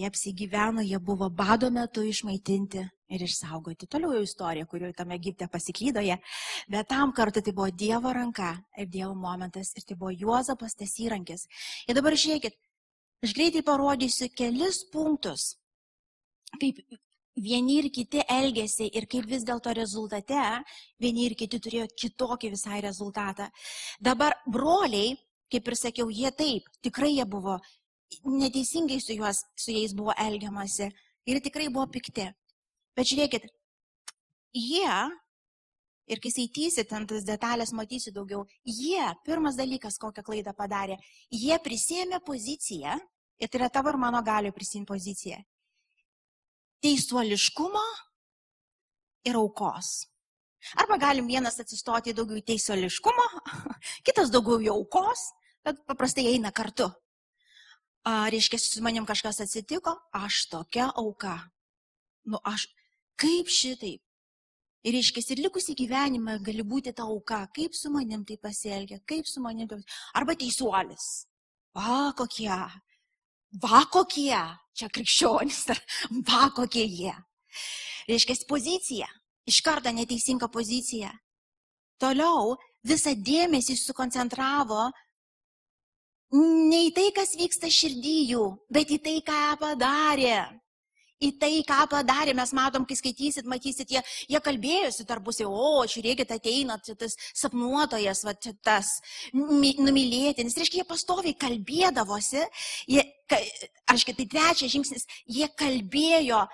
jie 0.02 0.08
apsigyveno, 0.10 0.82
jie 0.82 0.97
buvo 0.97 1.30
bado 1.30 1.69
metu 1.69 2.02
išmaitinti, 2.02 2.88
ir 3.12 3.26
išsaugoti. 3.26 3.88
Toliau 3.91 4.15
jau 4.15 4.24
istorija, 4.26 4.65
kurioje 4.69 4.95
tame 4.97 5.15
Egipte 5.19 5.47
pasiklydoje, 5.52 6.17
bet 6.71 6.89
tam 6.89 7.13
kartu 7.15 7.43
tai 7.43 7.54
buvo 7.54 7.69
Dievo 7.84 8.13
ranka 8.15 8.54
ir 8.78 8.88
Dievo 8.91 9.13
momentas 9.15 9.74
ir 9.76 9.86
tai 9.88 9.97
buvo 10.00 10.12
Juozapas 10.15 10.78
tas 10.80 10.95
įrankis. 11.04 11.47
Ir 11.88 11.97
dabar 11.97 12.15
žiūrėkit, 12.15 12.56
aš 13.26 13.36
greitai 13.38 13.63
parodysiu 13.67 14.32
kelis 14.36 14.84
punktus, 14.93 15.56
kaip 16.59 16.81
vieni 17.35 17.77
ir 17.79 17.89
kiti 17.93 18.23
elgėsi 18.27 18.89
ir 18.91 19.07
kaip 19.11 19.27
vis 19.29 19.45
dėlto 19.47 19.73
rezultate 19.75 20.41
vieni 20.99 21.27
ir 21.29 21.35
kiti 21.39 21.59
turėjo 21.59 21.87
kitokį 21.95 22.51
visai 22.55 22.81
rezultatą. 22.83 23.49
Dabar 23.99 24.35
broliai, 24.47 25.15
kaip 25.51 25.67
ir 25.67 25.77
sakiau, 25.79 26.09
jie 26.09 26.31
taip, 26.31 26.67
tikrai 26.83 27.13
jie 27.15 27.25
buvo 27.25 27.59
neteisingai 28.25 28.99
su, 28.99 29.15
juos, 29.15 29.45
su 29.55 29.71
jais 29.71 29.95
buvo 29.95 30.13
elgiamasi 30.19 30.91
ir 31.25 31.41
tikrai 31.43 31.69
buvo 31.71 31.87
pikti. 31.91 32.27
Bet 32.95 33.07
žiūrėkit, 33.07 33.47
jie, 34.57 34.95
ir 36.11 36.19
kai 36.19 36.31
skaitysit 36.33 36.89
ten 36.91 37.07
tas 37.07 37.23
detalės, 37.23 37.71
matysit 37.71 38.15
daugiau, 38.15 38.43
jie, 38.67 39.03
pirmas 39.23 39.55
dalykas, 39.59 39.99
kokią 40.01 40.25
klaidą 40.27 40.53
padarė, 40.57 40.99
jie 41.31 41.55
prisėmė 41.63 42.19
poziciją, 42.27 42.97
ir 43.39 43.47
tai 43.47 43.61
yra 43.61 43.71
tavo 43.71 43.93
ir 43.93 43.99
mano 44.01 44.19
galio 44.21 44.51
prisimti 44.51 44.91
poziciją, 44.91 45.39
teisuoliškumo 46.83 47.83
ir 49.29 49.37
aukos. 49.39 50.07
Arba 50.77 50.97
galim 51.01 51.29
vienas 51.29 51.57
atsistoti 51.61 52.13
daugiau 52.13 52.37
į 52.37 52.45
teisuoliškumo, 52.51 53.27
kitas 54.05 54.29
daugiau 54.33 54.61
į 54.61 54.69
aukos, 54.73 55.31
bet 55.65 55.81
paprastai 55.89 56.27
eina 56.33 56.53
kartu. 56.53 56.89
A, 58.05 58.29
reiškia, 58.33 58.57
su 58.61 58.81
manim 58.81 59.05
kažkas 59.05 59.41
atsitiko, 59.43 59.93
aš 60.17 60.47
tokia 60.49 60.87
auka. 60.97 61.37
Nu, 62.25 62.37
aš, 62.45 62.67
Kaip 63.21 63.51
šitaip? 63.53 64.01
Ir 64.81 64.95
reiškia, 64.97 65.21
ir 65.35 65.43
likusį 65.45 65.75
gyvenimą 65.77 66.39
gali 66.41 66.63
būti 66.65 66.89
ta 66.97 67.05
auka, 67.05 67.43
kaip 67.53 67.75
su 67.77 67.91
manim 67.93 68.23
tai 68.25 68.39
pasielgia, 68.41 68.97
kaip 69.05 69.27
su 69.29 69.43
manim 69.43 69.67
tai 69.69 69.77
Arba 70.17 70.33
teisuolis. 70.33 71.27
Va 71.77 72.09
kokie, 72.17 72.49
va 73.59 73.83
kokie, 73.91 74.37
čia 74.73 74.89
krikščionys, 74.93 75.65
va 76.29 76.49
kokie 76.55 76.85
jie. 76.85 77.15
Reiškia, 78.09 78.35
pozicija, 78.47 79.07
iš 79.47 79.61
karto 79.65 79.91
neteisinga 79.93 80.49
pozicija. 80.51 81.11
Toliau 82.01 82.55
visą 82.87 83.13
dėmesį 83.13 83.77
sukoncentravo 83.77 84.89
ne 86.31 86.79
į 86.87 86.93
tai, 86.95 87.09
kas 87.13 87.35
vyksta 87.37 87.69
širdyjų, 87.69 88.45
bet 88.71 88.91
į 88.95 88.99
tai, 89.03 89.17
ką 89.27 89.41
padarė 89.61 90.61
į 91.21 91.31
tai, 91.41 91.51
ką 91.67 91.86
padarė, 91.91 92.34
mes 92.38 92.53
matom, 92.57 92.86
kai 92.88 92.97
skaitysit, 92.97 93.47
matysit, 93.49 93.91
jie, 93.93 94.01
jie 94.31 94.41
kalbėjosi 94.43 95.05
tarpusiai, 95.10 95.47
o, 95.47 95.84
žiūrėkit, 95.89 96.34
ateina 96.34 96.79
tas 96.81 97.17
sapnuotojas, 97.38 98.23
va, 98.27 98.36
tas 98.65 98.93
numylėtinis. 99.34 100.57
Reiškia, 100.57 100.81
jie 100.81 100.88
pastoviai 100.89 101.38
kalbėdavosi, 101.38 102.45
jie, 102.91 103.05
aš 103.91 104.07
tai 104.12 104.25
trečias 104.25 104.73
žingsnis, 104.73 105.07
jie 105.29 105.49
kalbėjo 105.57 106.45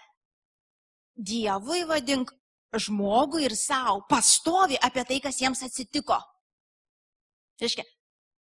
Dievui, 1.17 1.82
vadink, 1.89 2.30
žmogui 2.77 3.47
ir 3.47 3.56
savo, 3.58 4.03
pastovi 4.10 4.77
apie 4.77 5.01
tai, 5.08 5.17
kas 5.23 5.39
jiems 5.41 5.63
atsitiko. 5.65 6.19
Reiškia, 7.58 7.86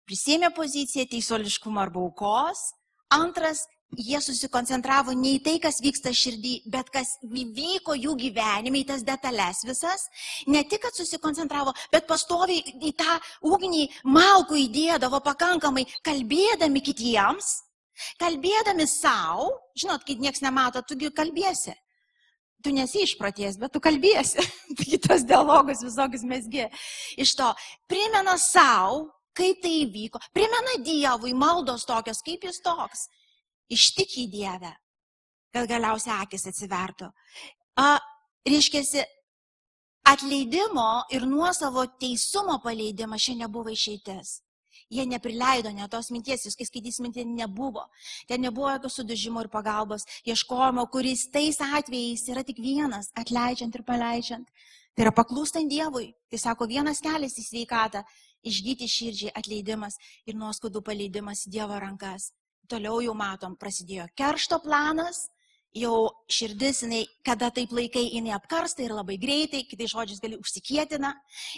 prisėmė 0.08 0.48
poziciją 0.56 1.04
teisoliškumo 1.10 1.82
arba 1.82 2.00
aukos. 2.00 2.70
Antras, 3.12 3.66
jie 3.98 4.20
susikoncentravo 4.22 5.12
ne 5.16 5.34
į 5.36 5.40
tai, 5.44 5.56
kas 5.62 5.80
vyksta 5.84 6.12
širdį, 6.16 6.54
bet 6.72 6.88
kas 6.92 7.14
vyko 7.22 7.96
jų 7.98 8.14
gyvenime, 8.20 8.80
į 8.82 8.88
tas 8.88 9.04
detalės 9.04 9.62
visas. 9.68 10.08
Ne 10.48 10.64
tik, 10.64 10.82
kad 10.86 10.96
susikoncentravo, 10.96 11.74
bet 11.92 12.08
pastoviai 12.08 12.62
į 12.80 12.94
tą 12.98 13.18
ugnį 13.44 13.88
malkų 14.08 14.60
įdėdavo 14.64 15.22
pakankamai, 15.24 15.84
kalbėdami 16.06 16.82
kitiems, 16.84 17.54
kalbėdami 18.22 18.88
savo. 18.88 19.52
Žinot, 19.78 20.04
kai 20.06 20.18
niekas 20.20 20.44
nemato, 20.44 20.82
tugi 20.86 21.12
kalbėsi. 21.12 21.76
Tu 22.62 22.70
nesi 22.70 23.02
išpraties, 23.02 23.56
bet 23.58 23.72
tu 23.74 23.80
kalbėsi. 23.82 24.44
Kitas 24.78 25.24
dialogas 25.30 25.82
visokius 25.82 26.22
mesgi. 26.24 26.68
Iš 27.18 27.34
to 27.40 27.48
primena 27.90 28.36
savo, 28.38 29.08
kaip 29.34 29.58
tai 29.64 29.80
įvyko, 29.82 30.20
primena 30.36 30.76
Dievui 30.84 31.32
maldos 31.34 31.86
tokios, 31.88 32.20
kaip 32.22 32.44
jis 32.46 32.60
toks 32.62 33.08
ištik 33.72 34.16
į 34.20 34.28
Dievę, 34.32 34.72
kad 35.54 35.68
galiausiai 35.70 36.20
akis 36.22 36.48
atsivertų. 36.50 37.10
A, 37.80 37.88
reiškia, 38.48 39.04
atleidimo 40.04 41.04
ir 41.14 41.26
nuosavo 41.26 41.84
teisumo 42.00 42.58
paleidimas 42.64 43.22
šiandien 43.22 43.46
nebuvo 43.46 43.72
išeitis. 43.72 44.40
Jie 44.92 45.06
neprileido 45.08 45.70
net 45.72 45.88
tos 45.92 46.10
minties, 46.12 46.42
jūs 46.44 46.56
kai 46.58 46.66
skaitys 46.68 46.98
mintį, 47.00 47.24
nebuvo. 47.24 47.86
Ten 48.28 48.42
nebuvo 48.44 48.68
jokio 48.74 48.90
sudužimo 48.92 49.40
ir 49.40 49.48
pagalbos, 49.52 50.04
ieškojimo, 50.28 50.84
kuris 50.92 51.24
tais 51.32 51.60
atvejais 51.64 52.26
yra 52.28 52.42
tik 52.44 52.60
vienas, 52.60 53.08
atleidžiant 53.16 53.78
ir 53.78 53.86
paleidžiant. 53.88 54.50
Tai 54.92 55.06
yra 55.06 55.14
paklūstant 55.16 55.72
Dievui. 55.72 56.10
Tai 56.28 56.40
sako, 56.42 56.68
vienas 56.68 57.00
kelias 57.00 57.38
į 57.40 57.46
sveikatą 57.46 58.04
išgyti 58.44 58.90
širdžiai 58.90 59.32
atleidimas 59.38 59.96
ir 60.28 60.36
nuoskaudų 60.36 60.84
paleidimas 60.84 61.46
į 61.46 61.54
Dievo 61.56 61.78
rankas. 61.80 62.32
Toliau 62.72 63.02
jau 63.04 63.12
matom, 63.12 63.52
prasidėjo 63.60 64.06
keršto 64.16 64.56
planas, 64.64 65.26
jau 65.76 66.12
širdis, 66.28 66.82
jinai, 66.84 67.00
kada 67.24 67.48
taip 67.52 67.72
laikai, 67.72 68.04
jinai 68.12 68.34
apkarsta 68.36 68.84
ir 68.84 68.92
labai 68.92 69.16
greitai, 69.20 69.62
kitai 69.68 69.88
žodžiais 69.88 70.20
gali 70.20 70.36
užsikėtina. 70.40 71.12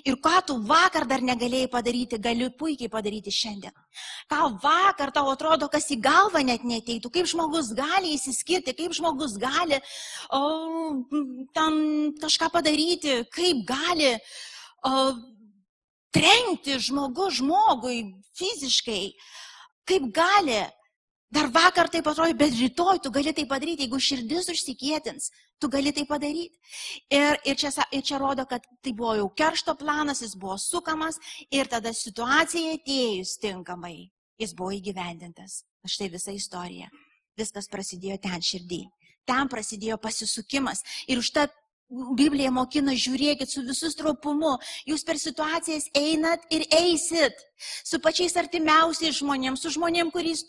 Ir 0.06 0.18
ką 0.22 0.34
tu 0.46 0.56
vakar 0.68 1.06
dar 1.10 1.22
negalėjai 1.22 1.70
padaryti, 1.70 2.20
gali 2.22 2.48
puikiai 2.58 2.90
padaryti 2.90 3.34
šiandien. 3.34 3.74
Ką 4.30 4.52
vakar 4.62 5.10
tau 5.14 5.32
atrodo, 5.32 5.68
kas 5.70 5.90
į 5.90 5.98
galvą 6.02 6.44
net 6.46 6.66
neteitų, 6.66 7.10
kaip 7.14 7.30
žmogus 7.30 7.72
gali 7.74 8.14
įsiskirti, 8.14 8.76
kaip 8.78 8.94
žmogus 8.94 9.34
gali 9.42 9.80
o, 10.30 10.42
ten 11.54 11.80
kažką 12.22 12.52
padaryti, 12.54 13.20
kaip 13.34 13.66
gali 13.66 14.14
o, 14.86 14.94
trenkti 16.14 16.78
žmogus 16.78 17.40
žmogui 17.40 17.98
fiziškai, 18.38 19.02
kaip 19.90 20.10
gali 20.14 20.62
Dar 21.34 21.48
vakar 21.50 21.88
tai 21.90 21.98
atrodė, 22.04 22.34
bet 22.38 22.54
rytoj 22.54 23.00
tu 23.02 23.10
gali 23.10 23.32
tai 23.34 23.44
padaryti, 23.50 23.86
jeigu 23.86 23.98
širdis 23.98 24.50
užsikėtins, 24.52 25.30
tu 25.58 25.70
gali 25.72 25.90
tai 25.96 26.04
padaryti. 26.06 26.54
Ir, 27.10 27.40
ir, 27.42 27.56
čia, 27.58 27.72
ir 27.90 28.04
čia 28.06 28.20
rodo, 28.22 28.44
kad 28.46 28.62
tai 28.84 28.92
buvo 28.94 29.16
jau 29.18 29.30
keršto 29.40 29.74
planas, 29.80 30.22
jis 30.22 30.36
buvo 30.38 30.54
sukamas 30.60 31.18
ir 31.50 31.70
tada 31.72 31.90
situacija 31.96 32.76
atėjus 32.78 33.34
tinkamai, 33.42 33.96
jis 34.38 34.54
buvo 34.54 34.76
įgyvendintas. 34.78 35.64
Štai 35.84 36.12
visa 36.14 36.32
istorija. 36.32 36.92
Viskas 37.38 37.66
prasidėjo 37.72 38.20
ten 38.22 38.38
širdį. 38.38 38.84
Ten 39.26 39.50
prasidėjo 39.50 39.98
pasisukimas. 39.98 40.84
Ir 41.10 41.18
užtat 41.18 41.50
Biblija 41.92 42.50
mokina, 42.50 42.94
žiūrėkit 42.96 43.50
su 43.52 43.62
visų 43.66 43.90
stropumu, 43.92 44.54
jūs 44.88 45.04
per 45.04 45.18
situacijas 45.20 45.90
einat 45.94 46.46
ir 46.50 46.64
eisit 46.72 47.44
su 47.84 48.00
pačiais 48.00 48.34
artimiausiais 48.40 49.18
žmonėms, 49.20 49.60
su 49.60 49.74
žmonėm, 49.76 50.10
kuris 50.14 50.46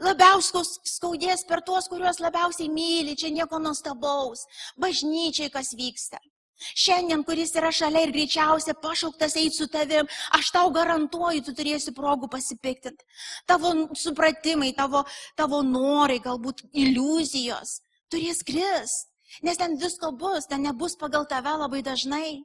labiausiai 0.00 0.62
skaudės 0.86 1.44
per 1.48 1.64
tuos, 1.66 1.90
kuriuos 1.90 2.22
labiausiai 2.22 2.70
myli, 2.70 3.18
čia 3.18 3.32
nieko 3.34 3.58
nuostabaus, 3.58 4.46
bažnyčiai 4.78 5.50
kas 5.50 5.74
vyksta. 5.74 6.22
Šiandien, 6.58 7.22
kuris 7.26 7.52
yra 7.58 7.70
šalia 7.74 8.04
ir 8.06 8.14
greičiausia 8.14 8.74
pašauktas 8.82 9.36
eiti 9.38 9.58
su 9.58 9.68
tavim, 9.70 10.08
aš 10.38 10.50
tau 10.54 10.72
garantuoju, 10.74 11.44
tu 11.46 11.54
turėsi 11.58 11.94
progų 11.94 12.30
pasipiktinti. 12.32 13.06
Tavo 13.46 13.74
supratimai, 13.98 14.72
tavo, 14.78 15.04
tavo 15.38 15.62
norai, 15.66 16.18
galbūt 16.22 16.64
iliuzijos 16.72 17.78
turės 18.10 18.42
krist. 18.46 19.06
Nes 19.42 19.58
ten 19.60 19.76
visko 19.78 20.12
bus, 20.12 20.46
ten 20.48 20.62
nebus 20.62 20.96
pagal 20.96 21.26
tave 21.28 21.52
labai 21.52 21.82
dažnai. 21.82 22.42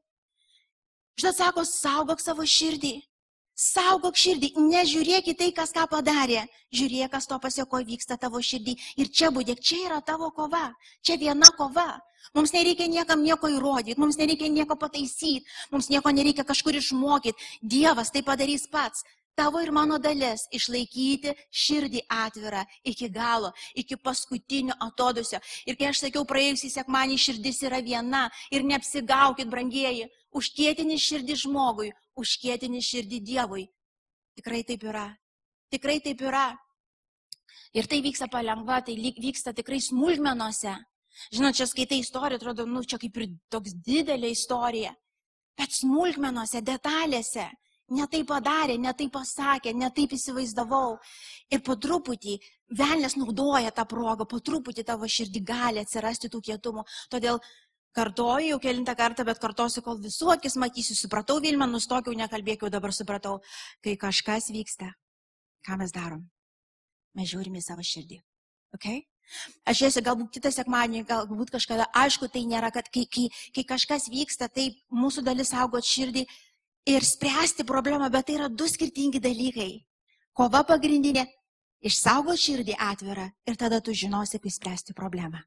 Žinot, 1.19 1.38
sako, 1.38 1.65
saugok 1.65 2.22
savo 2.22 2.46
širdį. 2.46 2.96
Saugok 3.54 4.17
širdį, 4.17 4.56
nežiūrėk 4.58 5.30
į 5.30 5.36
tai, 5.38 5.50
kas 5.54 5.74
ką 5.76 5.86
padarė. 5.91 6.48
Žiūrėk, 6.74 7.12
kas 7.13 7.30
to 7.30 7.38
pasieko 7.39 7.84
vyksta 7.86 8.17
tavo 8.17 8.41
širdį. 8.41 8.74
Ir 8.98 9.12
čia 9.13 9.30
būdėk, 9.34 9.62
čia 9.62 9.84
yra 9.86 10.00
tavo 10.02 10.32
kova. 10.34 10.72
Čia 11.06 11.19
viena 11.22 11.52
kova. 11.54 12.02
Mums 12.34 12.54
nereikia 12.56 12.88
niekam 12.89 13.22
nieko 13.22 13.50
įrodyti, 13.52 14.00
mums 14.00 14.17
nereikia 14.17 14.48
nieko 14.50 14.78
pataisyti, 14.80 15.43
mums 15.69 15.89
nieko 15.91 16.10
nereikia 16.10 16.46
kažkur 16.48 16.80
išmokyti. 16.80 17.38
Dievas 17.62 18.10
tai 18.15 18.24
padarys 18.26 18.65
pats. 18.72 19.04
Tavo 19.36 19.60
ir 19.60 19.72
mano 19.72 19.98
dalis- 19.98 20.46
išlaikyti 20.58 21.32
širdį 21.50 22.04
atvirą 22.06 22.62
iki 22.86 23.10
galo, 23.10 23.52
iki 23.74 23.98
paskutinio 23.98 24.76
atodusio. 24.80 25.39
Ir 25.65 25.76
kai 25.76 25.88
aš 25.89 26.04
sakiau 26.06 26.24
praėjusį 26.24 26.69
sekmanį, 26.69 27.17
širdis 27.17 27.63
yra 27.65 27.82
viena 27.82 28.30
ir 28.52 28.62
neapsigaukit, 28.62 29.50
brangieji, 29.50 30.06
užkėtini 30.38 31.00
širdį 31.02 31.36
žmogui, 31.46 31.89
užkėtini 32.15 32.78
širdį 32.78 33.19
Dievui. 33.26 33.65
Tikrai 34.38 34.63
taip 34.63 34.84
yra. 34.84 35.17
Tikrai 35.72 36.00
taip 36.00 36.22
yra. 36.22 36.54
Ir 37.74 37.88
tai 37.88 38.02
vyksta 38.02 38.30
palengva, 38.30 38.84
tai 38.86 38.93
vyksta 38.96 39.54
tikrai 39.54 39.82
smulkmenuose. 39.82 40.76
Žinot, 41.34 41.56
čia 41.56 41.65
skaitai 41.65 42.00
istoriją, 42.02 42.38
atrodo, 42.38 42.65
nu, 42.65 42.84
čia 42.84 43.00
kaip 43.02 43.17
ir 43.17 43.34
toks 43.50 43.74
didelė 43.74 44.30
istorija. 44.30 44.93
Bet 45.58 45.74
smulkmenuose, 45.74 46.62
detalėse 46.62 47.50
ne 47.93 48.08
taip 48.12 48.27
padarė, 48.32 48.77
ne 48.82 48.93
taip 48.97 49.13
pasakė, 49.13 49.73
ne 49.77 49.89
taip 49.95 50.15
įsivaizdavau. 50.17 50.97
Ir 51.53 51.62
po 51.65 51.75
truputį 51.79 52.38
velnės 52.79 53.17
naudoja 53.19 53.73
tą 53.75 53.86
progą, 53.89 54.27
po 54.29 54.39
truputį 54.39 54.86
tavo 54.88 55.10
širdį 55.10 55.43
gali 55.45 55.84
atsirasti 55.84 56.32
tų 56.34 56.41
kietumų. 56.49 56.86
Todėl 57.13 57.39
kartoju 57.93 58.53
jau 58.53 58.60
kelintą 58.60 58.95
kartą, 58.97 59.25
bet 59.27 59.41
kartosiu, 59.41 59.84
kol 59.86 60.01
visų 60.01 60.34
akis 60.34 60.58
matysiu, 60.60 60.97
supratau 60.97 61.39
Vilmą, 61.43 61.69
nustokiau, 61.69 62.15
nekalbėkiau, 62.17 62.71
dabar 62.73 62.93
supratau, 62.95 63.39
kai 63.86 63.95
kažkas 64.01 64.49
vyksta, 64.53 64.91
ką 65.67 65.79
mes 65.82 65.93
darom. 65.93 66.25
Mes 67.13 67.29
žiūrime 67.29 67.62
į 67.62 67.67
savo 67.67 67.86
širdį. 67.86 68.23
Okay? 68.73 69.03
Aš 69.69 69.84
esi 69.88 70.01
galbūt 70.03 70.34
kitą 70.36 70.51
sekmadienį, 70.51 71.06
galbūt 71.10 71.53
kažkada, 71.53 71.86
aišku, 71.95 72.27
tai 72.34 72.43
nėra, 72.49 72.73
kad 72.75 72.89
kai, 72.93 73.06
kai, 73.08 73.27
kai 73.56 73.63
kažkas 73.69 74.10
vyksta, 74.12 74.49
tai 74.49 74.71
mūsų 74.91 75.23
dalis 75.25 75.53
saugot 75.53 75.88
širdį, 75.88 76.25
ir 76.86 77.06
spręsti 77.06 77.63
problemą, 77.65 78.10
bet 78.10 78.28
tai 78.28 78.36
yra 78.36 78.50
du 78.50 78.67
skirtingi 78.67 79.22
dalykai. 79.22 79.86
Kova 80.34 80.63
pagrindinė- 80.63 81.26
išsaugo 81.89 82.34
širdį 82.34 82.76
atvirą 82.80 83.32
ir 83.48 83.56
tada 83.56 83.82
tu 83.82 83.91
žinosi, 83.91 84.39
kaip 84.39 84.52
spręsti 84.52 84.93
problemą. 84.93 85.43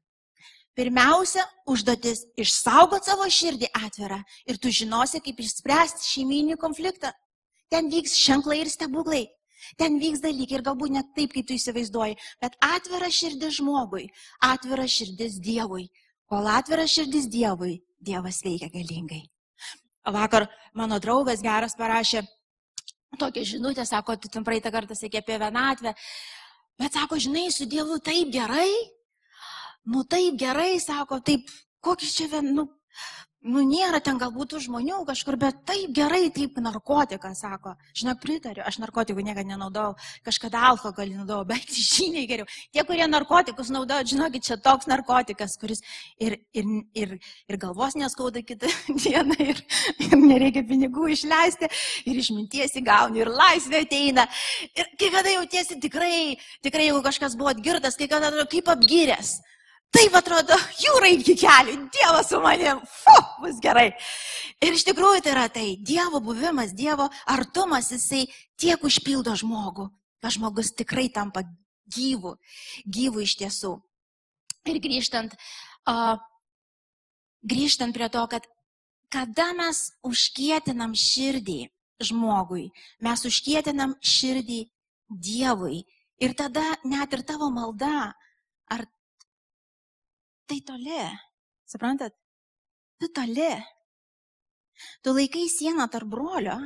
Pirmiausia, 0.77 1.43
užduotis- 1.65 2.25
išsaugot 2.43 3.03
savo 3.03 3.25
širdį 3.25 3.67
atvirą 3.73 4.23
ir 4.45 4.57
tu 4.57 4.69
žinosi, 4.69 5.21
kaip 5.21 5.37
išspręsti 5.37 6.05
šeiminį 6.05 6.57
konfliktą. 6.57 7.11
Ten 7.69 7.89
vyks 7.89 8.13
ženklai 8.15 8.61
ir 8.61 8.69
stebuklai. 8.69 9.27
Ten 9.77 9.99
vyks 9.99 10.21
dalykai 10.21 10.59
ir 10.59 10.61
galbūt 10.61 10.89
net 10.89 11.07
taip, 11.15 11.33
kaip 11.33 11.47
tu 11.47 11.53
įsivaizduoji, 11.53 12.17
bet 12.39 12.55
atvira 12.61 13.09
širdis 13.09 13.57
žmogui, 13.59 14.09
atvira 14.39 14.85
širdis 14.87 15.39
Dievui. 15.39 15.89
Kol 16.29 16.47
atvira 16.47 16.85
širdis 16.87 17.27
Dievui, 17.27 17.81
Dievas 17.99 18.43
veikia 18.43 18.69
galingai. 18.69 19.23
Vakar 20.07 20.47
mano 20.73 20.99
draugas 21.03 21.41
geras 21.43 21.75
parašė 21.75 22.23
tokią 23.19 23.43
žinutę, 23.43 23.85
sako, 23.85 24.17
tu 24.17 24.29
ten 24.29 24.43
praeitą 24.43 24.71
kartą 24.71 24.95
sakė 24.95 25.21
apie 25.23 25.37
vienatvę, 25.41 25.93
bet 26.79 26.93
sako, 26.93 27.19
žinai, 27.19 27.47
su 27.51 27.65
Dievu 27.65 27.99
taip 28.03 28.31
gerai, 28.33 28.69
nu 29.87 30.03
taip 30.03 30.37
gerai, 30.39 30.77
sako, 30.83 31.19
taip, 31.19 31.49
kokį 31.83 32.11
čia, 32.11 32.27
vien, 32.31 32.51
nu, 32.55 32.67
Nu, 33.47 33.61
nėra 33.63 34.01
ten 34.03 34.17
galbūt 34.19 34.57
žmonių 34.65 35.05
kažkur, 35.07 35.37
bet 35.39 35.61
taip 35.67 35.93
gerai, 35.95 36.27
taip 36.35 36.57
narkotikas, 36.59 37.39
sako. 37.45 37.75
Žinok, 37.95 38.19
pritariu, 38.19 38.63
aš 38.67 38.79
narkotikų 38.83 39.23
niekada 39.23 39.47
nenaudojau, 39.47 39.93
kažkada 40.25 40.65
alkoholį 40.73 41.21
naudojau, 41.21 41.47
bet 41.53 41.71
žymiai 41.71 42.27
geriau. 42.27 42.49
Tie, 42.75 42.83
kurie 42.87 43.07
narkotikus 43.07 43.71
naudoja, 43.71 44.03
žinokit, 44.11 44.43
čia 44.49 44.59
toks 44.59 44.89
narkotikas, 44.91 45.55
kuris 45.61 45.83
ir, 46.19 46.35
ir, 46.51 46.67
ir, 46.97 47.15
ir 47.47 47.59
galvos 47.61 47.95
neskauda 47.95 48.43
kitą 48.43 48.71
dieną, 49.05 49.39
ir, 49.47 49.63
ir 50.03 50.17
nereikia 50.19 50.65
pinigų 50.67 51.13
išleisti, 51.15 51.71
ir 52.03 52.19
išminties 52.19 52.75
įgauni, 52.81 53.23
ir 53.23 53.31
laisvė 53.31 53.85
ateina. 53.87 54.27
Ir 54.75 54.91
kai 54.99 55.13
kada 55.13 55.37
jautiesi 55.37 55.79
tikrai, 55.87 56.35
tikrai, 56.67 56.89
jeigu 56.89 57.03
kažkas 57.05 57.39
buvo 57.39 57.55
atgirtas, 57.55 57.95
kai 57.95 58.11
kada 58.11 58.33
kaip 58.51 58.75
apgyręs. 58.75 59.37
Taip 59.95 60.15
atrodo, 60.19 60.55
jūra 60.81 61.09
iki 61.15 61.33
kelių, 61.39 61.77
Dievas 61.93 62.27
su 62.29 62.39
manim, 62.43 62.81
fu, 62.91 63.15
bus 63.41 63.61
gerai. 63.63 63.87
Ir 64.61 64.75
iš 64.75 64.83
tikrųjų 64.89 65.23
tai 65.23 65.33
yra 65.33 65.45
tai, 65.53 65.67
Dievo 65.79 66.19
buvimas, 66.23 66.73
Dievo 66.77 67.07
artumas, 67.29 67.91
jisai 67.93 68.25
tiek 68.59 68.83
užpildo 68.83 69.35
žmogų, 69.39 69.87
kad 70.21 70.35
žmogus 70.35 70.73
tikrai 70.75 71.07
tampa 71.13 71.45
gyvu, 71.93 72.35
gyvu 72.83 73.23
iš 73.23 73.37
tiesų. 73.39 73.77
Ir 74.67 74.81
grįžtant, 74.83 75.37
uh, 75.87 76.19
grįžtant 77.47 77.95
prie 77.95 78.11
to, 78.11 78.25
kad 78.27 78.47
kada 79.13 79.53
mes 79.55 79.85
užkietinam 80.05 80.93
širdį 80.97 81.61
žmogui, 82.03 82.67
mes 83.03 83.23
užkietinam 83.27 83.95
širdį 84.03 84.65
Dievui. 85.07 85.85
Ir 86.19 86.33
tada 86.35 86.73
net 86.83 87.13
ir 87.15 87.21
tavo 87.23 87.47
malda, 87.53 88.11
ar 88.67 88.81
tai 90.47 90.61
toli. 90.65 91.01
Suprantat? 91.67 92.15
Tu 92.99 93.11
toli. 93.13 93.51
Tu 95.03 95.13
laikai 95.13 95.47
sieną 95.49 95.87
tarp 95.89 96.07
brolio, 96.07 96.57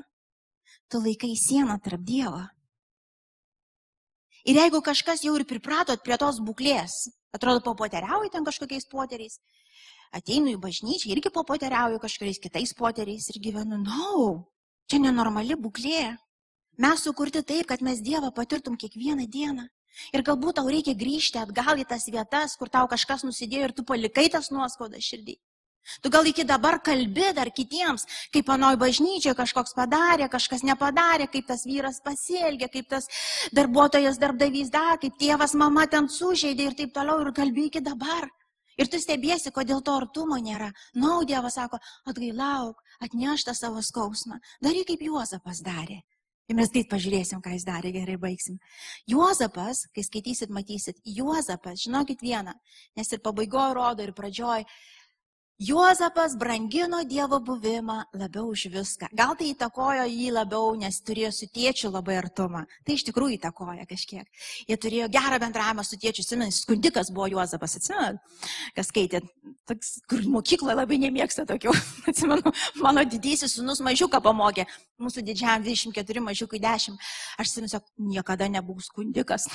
tu 0.89 0.99
laikai 0.99 1.35
sieną 1.35 1.79
tarp 1.79 2.03
Dievo. 2.03 2.43
Ir 4.45 4.57
jeigu 4.57 4.81
kažkas 4.81 5.23
jau 5.23 5.35
ir 5.37 5.45
pripratot 5.45 6.01
prie 6.03 6.17
tos 6.17 6.39
būklės, 6.41 6.93
atrodo, 7.35 7.61
papoteriauju 7.67 8.31
ten 8.33 8.45
kažkokiais 8.47 8.87
poteriais, 8.89 9.37
ateinu 10.17 10.51
į 10.55 10.59
bažnyčią, 10.61 11.11
irgi 11.13 11.31
papoteriauju 11.31 12.01
kažkokiais 12.01 12.41
kitais 12.41 12.73
poteriais 12.77 13.29
ir 13.31 13.39
gyvenu, 13.43 13.77
na, 13.77 13.99
no, 14.01 14.31
čia 14.89 14.99
nenormali 14.99 15.55
būklė. 15.55 16.15
Mes 16.81 17.03
sukurti 17.05 17.43
taip, 17.45 17.67
kad 17.69 17.83
mes 17.85 18.01
Dievą 18.01 18.31
patirtum 18.33 18.75
kiekvieną 18.79 19.27
dieną. 19.29 19.67
Ir 20.15 20.23
galbūt 20.27 20.59
tau 20.59 20.67
reikia 20.71 20.95
grįžti 20.97 21.41
atgal 21.41 21.79
į 21.81 21.87
tas 21.89 22.07
vietas, 22.07 22.57
kur 22.59 22.71
tau 22.71 22.87
kažkas 22.91 23.25
nusidėjo 23.27 23.69
ir 23.69 23.77
tu 23.77 23.87
palikai 23.87 24.29
tas 24.33 24.51
nuoskaudas 24.51 25.03
širdį. 25.05 25.37
Tu 26.01 26.09
gal 26.13 26.25
iki 26.25 26.43
dabar 26.45 26.77
kalbi 26.79 27.31
dar 27.33 27.49
kitiems, 27.49 28.05
kaip 28.33 28.45
panoj 28.45 28.75
bažnyčioje 28.77 29.33
kažkoks 29.37 29.73
padarė, 29.73 30.27
kažkas 30.29 30.61
nepadarė, 30.67 31.25
kaip 31.33 31.47
tas 31.49 31.65
vyras 31.65 31.97
pasielgė, 32.05 32.69
kaip 32.69 32.89
tas 32.93 33.09
darbuotojas 33.57 34.21
darbdavys 34.21 34.69
dar, 34.69 34.99
kaip 35.01 35.17
tėvas 35.17 35.55
mama 35.57 35.87
ten 35.89 36.07
sužeidė 36.07 36.69
ir 36.69 36.77
taip 36.77 36.93
toliau 36.93 37.25
ir 37.25 37.33
kalbi 37.33 37.67
iki 37.71 37.81
dabar. 37.81 38.29
Ir 38.77 38.87
tu 38.89 39.01
stebėsi, 39.01 39.51
kodėl 39.53 39.81
to 39.85 39.97
artumo 39.97 40.37
nėra. 40.41 40.71
Nau, 40.95 41.21
Dievas 41.27 41.57
sako, 41.57 41.81
atgailauk, 42.07 42.79
atnešta 43.03 43.53
savo 43.57 43.81
skausmą. 43.83 44.39
Daryk 44.63 44.93
kaip 44.93 45.03
Juozapas 45.09 45.59
darė. 45.65 46.01
Ir 46.51 46.57
mes 46.59 46.67
greit 46.67 46.89
pažiūrėsim, 46.91 47.39
ką 47.39 47.53
jis 47.55 47.63
darė, 47.63 47.93
gerai 47.95 48.17
baigsim. 48.19 48.57
Juozapas, 49.07 49.85
kai 49.95 50.03
skaitysit, 50.03 50.51
matysit, 50.51 50.97
Juozapas, 51.07 51.79
žinokit 51.85 52.19
vieną, 52.25 52.51
nes 52.99 53.11
ir 53.15 53.21
pabaigoje 53.23 53.77
rodo, 53.77 54.03
ir 54.03 54.11
pradžioj, 54.17 54.65
Juozapas 55.59 56.35
brangino 56.37 57.03
Dievo 57.05 57.39
buvimą 57.39 58.03
labiau 58.13 58.47
už 58.49 58.65
viską. 58.73 59.11
Gal 59.13 59.35
tai 59.37 59.51
įtakojo 59.53 60.07
jį 60.09 60.31
labiau, 60.33 60.71
nes 60.73 60.95
turėjo 61.05 61.29
su 61.37 61.47
tėčiu 61.53 61.91
labai 61.93 62.15
artumą. 62.17 62.63
Tai 62.81 62.95
iš 62.97 63.03
tikrųjų 63.05 63.35
įtakoja 63.37 63.85
kažkiek. 63.85 64.25
Jie 64.65 64.77
turėjo 64.81 65.09
gerą 65.13 65.37
bendravimą 65.43 65.85
su 65.85 65.99
tėčiu. 66.01 66.25
Simenis 66.25 66.63
skundikas 66.63 67.11
buvo 67.13 67.27
Juozapas, 67.35 67.77
atsimenu, 67.77 68.17
kas 68.73 68.89
skaitė, 68.89 69.21
toks, 69.69 69.99
kur 70.09 70.25
mokykloje 70.33 70.79
labai 70.79 70.97
nemėgsta 71.03 71.45
tokių. 71.45 71.75
Atsimenu, 72.09 72.55
mano 72.81 73.05
didysis 73.05 73.53
sunus 73.59 73.83
mažiuką 73.85 74.17
pamokė. 74.25 74.65
Mūsų 75.01 75.21
didžiam 75.29 75.61
24 75.61 76.25
mažiukui 76.25 76.57
10. 76.63 76.97
Aš 77.37 77.53
simsiu, 77.53 77.83
niekada 78.01 78.49
nebūsiu 78.49 78.89
skundikas. 78.89 79.45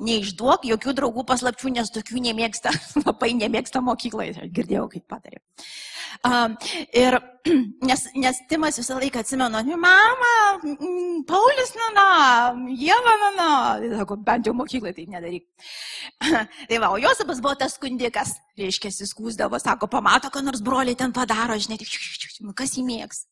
Neišduok 0.00 0.66
jokių 0.70 0.94
draugų 0.98 1.24
paslapčių, 1.28 1.74
nes 1.76 1.92
tokių 1.94 2.24
nemėgsta, 2.30 2.72
labai 3.06 3.32
nemėgsta 3.38 3.82
mokykloje. 3.84 4.50
Girdėjau, 4.56 4.88
kaip 4.94 5.06
patarė. 5.10 5.40
Um, 6.26 6.56
ir 6.92 7.16
nes, 7.88 8.02
nes 8.18 8.40
Timas 8.50 8.76
visą 8.80 8.98
laiką 8.98 9.22
atsimenu, 9.22 9.62
mama, 9.80 10.32
Paulius, 11.28 11.72
na, 11.78 11.88
na, 11.96 12.08
Jėva, 12.76 13.14
na, 13.22 13.30
na, 13.38 13.50
sako, 14.00 14.18
bent 14.26 14.46
jau 14.48 14.54
mokyklai 14.56 14.92
taip 14.96 15.08
nedaryk. 15.12 15.46
tai 16.68 16.80
va, 16.82 16.90
o 16.90 16.98
Josabas 17.00 17.40
buvo 17.40 17.54
tas 17.58 17.78
skundikas, 17.78 18.34
reiškia, 18.58 18.90
jis 18.92 19.14
skūsdavo, 19.14 19.56
sako, 19.62 19.88
pamato, 19.92 20.28
ką 20.34 20.42
nors 20.44 20.62
broliai 20.66 20.98
ten 20.98 21.14
padaro, 21.16 21.56
žinai, 21.60 21.78
nu, 22.44 22.52
kas 22.58 22.76
jį 22.76 22.84
mėgs. 22.88 23.24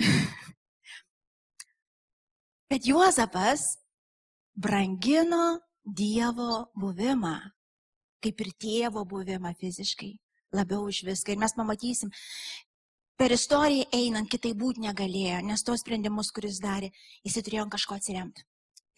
Bet 2.70 2.86
Juozapas 2.86 3.79
brangino 4.54 5.60
Dievo 5.84 6.70
buvimą, 6.76 7.36
kaip 8.22 8.42
ir 8.44 8.50
tėvo 8.60 9.06
buvimą 9.08 9.54
fiziškai, 9.58 10.10
labiau 10.54 10.84
už 10.86 11.02
viską. 11.08 11.32
Ir 11.32 11.40
mes 11.40 11.54
pamatysim, 11.56 12.12
per 13.18 13.32
istoriją 13.32 13.88
einant 13.96 14.28
kitai 14.30 14.52
būti 14.54 14.84
negalėjo, 14.84 15.40
nes 15.48 15.64
tos 15.64 15.82
sprendimus, 15.82 16.30
kuris 16.36 16.60
darė, 16.62 16.92
jis 17.24 17.40
turėjo 17.40 17.66
kažko 17.72 17.96
atsiremti. 17.96 18.44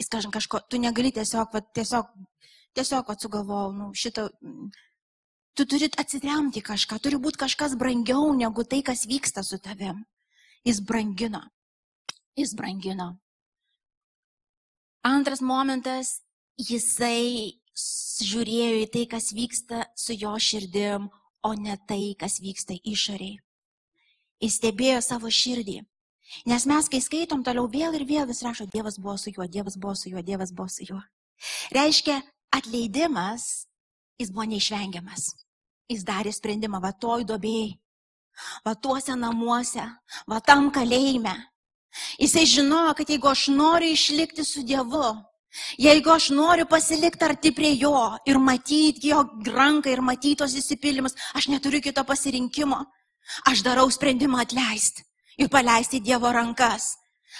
Jis 0.01 0.11
kažką, 0.11 0.33
kažko, 0.35 0.61
tu 0.69 0.81
negali 0.83 1.13
tiesiog, 1.15 1.53
va, 1.55 1.63
tiesiog, 1.79 2.11
tiesiog 2.75 3.11
atsugalvojau, 3.15 3.73
nu, 3.79 3.89
šitą, 3.95 4.27
tu 5.55 5.67
turi 5.69 5.89
atsiremti 6.03 6.65
kažką, 6.67 6.99
turi 7.05 7.21
būti 7.23 7.45
kažkas 7.45 7.77
brangiau 7.79 8.33
negu 8.35 8.65
tai, 8.65 8.83
kas 8.83 9.07
vyksta 9.07 9.45
su 9.47 9.61
tavim. 9.63 10.03
Jis 10.67 10.81
brangino. 10.87 11.43
Jis 12.39 12.55
brangino. 12.59 13.13
Antras 15.03 15.41
momentas, 15.43 16.21
jisai 16.55 17.59
žiūrėjo 18.23 18.83
į 18.85 18.91
tai, 18.95 19.07
kas 19.11 19.33
vyksta 19.35 19.87
su 19.99 20.15
jo 20.15 20.35
širdim, 20.39 21.09
o 21.43 21.55
ne 21.59 21.75
tai, 21.89 22.15
kas 22.19 22.39
vyksta 22.43 22.77
išoriai. 22.87 23.41
Jis 24.43 24.59
stebėjo 24.61 25.01
savo 25.03 25.31
širdį. 25.31 25.81
Nes 26.49 26.65
mes, 26.71 26.89
kai 26.89 27.01
skaitom 27.03 27.43
toliau 27.45 27.67
vėl 27.71 27.99
ir 27.99 28.07
vėl, 28.09 28.27
vis 28.31 28.43
rašo, 28.47 28.69
Dievas 28.71 28.99
buvo 28.99 29.17
su 29.19 29.33
juo, 29.35 29.47
Dievas 29.47 29.77
buvo 29.77 29.95
su 29.99 30.13
juo, 30.13 30.23
Dievas 30.23 30.55
buvo 30.55 30.69
su 30.71 30.87
juo. 30.87 31.01
Reiškia, 31.75 32.21
atleidimas, 32.55 33.67
jis 34.23 34.31
buvo 34.31 34.47
neišvengiamas. 34.53 35.33
Jis 35.91 36.07
darė 36.07 36.33
sprendimą, 36.33 36.81
va 36.81 36.93
toj 36.95 37.27
dobėjai, 37.29 37.75
va 38.65 38.75
tuose 38.79 39.17
namuose, 39.19 39.85
va 40.31 40.39
tam 40.47 40.71
kalėjime, 40.73 41.35
Jisai 42.19 42.47
žinojo, 42.47 42.95
kad 42.95 43.11
jeigu 43.11 43.29
aš 43.29 43.49
noriu 43.53 43.93
išlikti 43.93 44.45
su 44.45 44.63
Dievu, 44.63 45.13
jeigu 45.79 46.11
aš 46.11 46.31
noriu 46.33 46.67
pasilikti 46.67 47.25
arti 47.25 47.53
prie 47.55 47.75
Jo 47.77 48.17
ir 48.27 48.39
matyti 48.39 49.09
Jo 49.13 49.25
ranką 49.47 49.93
ir 49.93 50.01
matyti 50.01 50.37
tos 50.41 50.57
įsipildymus, 50.57 51.17
aš 51.35 51.49
neturiu 51.53 51.83
kito 51.85 52.05
pasirinkimo. 52.05 52.81
Aš 53.47 53.63
darau 53.63 53.91
sprendimą 53.91 54.41
atleisti 54.43 55.05
ir 55.39 55.49
paleisti 55.49 56.01
Dievo 56.01 56.33
rankas. 56.33 56.97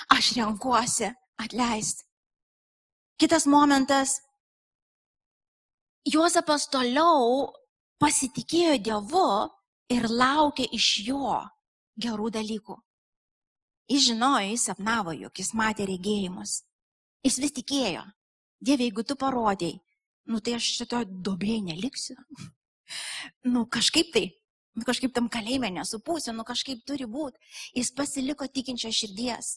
Aš 0.09 0.33
renkuosi 0.37 1.11
atleisti. 1.39 2.05
Kitas 3.19 3.47
momentas. 3.47 4.21
Juozapas 6.03 6.67
toliau 6.67 7.53
pasitikėjo 8.03 8.79
Dievu 8.83 9.27
ir 9.95 10.09
laukė 10.11 10.67
iš 10.75 10.89
jo 11.07 11.37
gerų 12.03 12.33
dalykų. 12.35 12.77
Jis 13.91 14.07
žinojo, 14.09 14.51
jis 14.53 14.67
sapnavo, 14.69 15.15
jog 15.17 15.39
jis 15.39 15.53
matė 15.59 15.87
regėjimus. 15.89 16.63
Jis 17.27 17.39
vis 17.43 17.55
tikėjo. 17.57 18.05
Dieve, 18.63 18.87
jeigu 18.87 19.03
tu 19.07 19.17
parodėjai, 19.19 19.81
nu 20.31 20.39
tai 20.41 20.55
aš 20.59 20.69
šito 20.79 21.03
dobėjai 21.27 21.65
neliksiu. 21.73 22.17
nu 23.55 23.65
kažkaip 23.67 24.13
tai, 24.15 24.25
nu 24.79 24.87
kažkaip 24.87 25.15
tam 25.17 25.29
kalėjime 25.33 25.73
nesupūsiu, 25.75 26.35
nu 26.37 26.47
kažkaip 26.47 26.85
turi 26.87 27.09
būti. 27.11 27.43
Jis 27.75 27.91
pasiliko 27.97 28.47
tikinčio 28.47 28.93
širdies. 28.95 29.57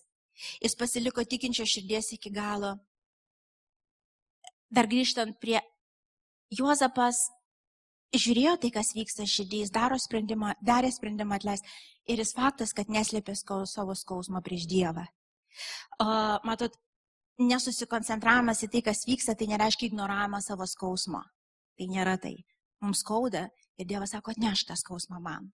Jis 0.64 0.76
pasiliko 0.76 1.24
tikinčio 1.24 1.68
širdies 1.70 2.12
iki 2.18 2.34
galo. 2.34 2.76
Dar 4.74 4.90
grįžtant 4.92 5.38
prie 5.40 5.62
Juozapas 6.52 7.28
žiūrėjo 8.14 8.56
tai, 8.62 8.72
kas 8.76 8.94
vyksta 8.96 9.26
širdį, 9.30 9.64
jis 9.64 9.74
daro 9.74 9.98
sprendimą, 10.00 10.54
darė 10.64 10.92
sprendimą 10.94 11.40
atleisti. 11.40 11.68
Ir 12.12 12.22
jis 12.22 12.36
faktas, 12.38 12.74
kad 12.78 12.92
neslėpė 12.92 13.34
savo 13.36 13.96
skausmo 13.98 14.42
prieš 14.46 14.68
Dievą. 14.70 15.08
Uh, 15.98 16.38
matot, 16.46 16.76
nesusikoncentravimas 17.42 18.64
į 18.66 18.72
tai, 18.72 18.82
kas 18.86 19.06
vyksta, 19.08 19.36
tai 19.36 19.48
nereiškia 19.52 19.90
ignoravimas 19.90 20.50
savo 20.52 20.68
skausmo. 20.70 21.24
Tai 21.76 21.88
nėra 21.92 22.18
tai. 22.22 22.38
Mums 22.84 23.02
skauda 23.04 23.48
ir 23.80 23.88
Dievas 23.90 24.14
sako, 24.16 24.36
atneš 24.36 24.66
tą 24.70 24.78
skausmą 24.80 25.20
man. 25.24 25.50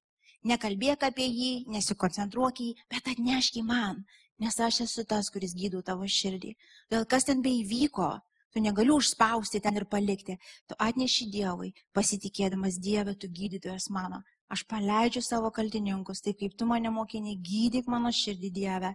Nekalbėk 0.47 1.05
apie 1.05 1.27
jį, 1.29 1.51
nesikoncentruok 1.69 2.61
jį, 2.63 2.71
bet 2.89 3.07
atnešk 3.13 3.59
jį 3.59 3.63
man, 3.65 4.01
nes 4.41 4.57
aš 4.57 4.81
esu 4.87 5.05
tas, 5.05 5.29
kuris 5.29 5.53
gydau 5.57 5.83
tavo 5.85 6.07
širdį. 6.09 6.55
Dėl 6.89 7.05
kas 7.05 7.29
ten 7.29 7.43
beįvyko, 7.45 8.15
Tu 8.51 8.59
negali 8.59 8.91
užspausti 8.91 9.61
ten 9.63 9.77
ir 9.79 9.85
palikti. 9.87 10.35
Tu 10.67 10.75
atneši 10.79 11.29
Dievui, 11.31 11.71
pasitikėdamas 11.95 12.79
Dievę, 12.83 13.15
tu 13.15 13.29
gydytojas 13.31 13.87
mano. 13.89 14.21
Aš 14.51 14.65
paleidžiu 14.67 15.21
savo 15.23 15.51
kaltininkus, 15.55 16.19
taip 16.25 16.41
kaip 16.41 16.57
tu 16.59 16.67
mane 16.67 16.91
mokiniai, 16.91 17.39
gydyk 17.39 17.87
mano 17.87 18.11
širdį 18.11 18.51
Dievę. 18.51 18.91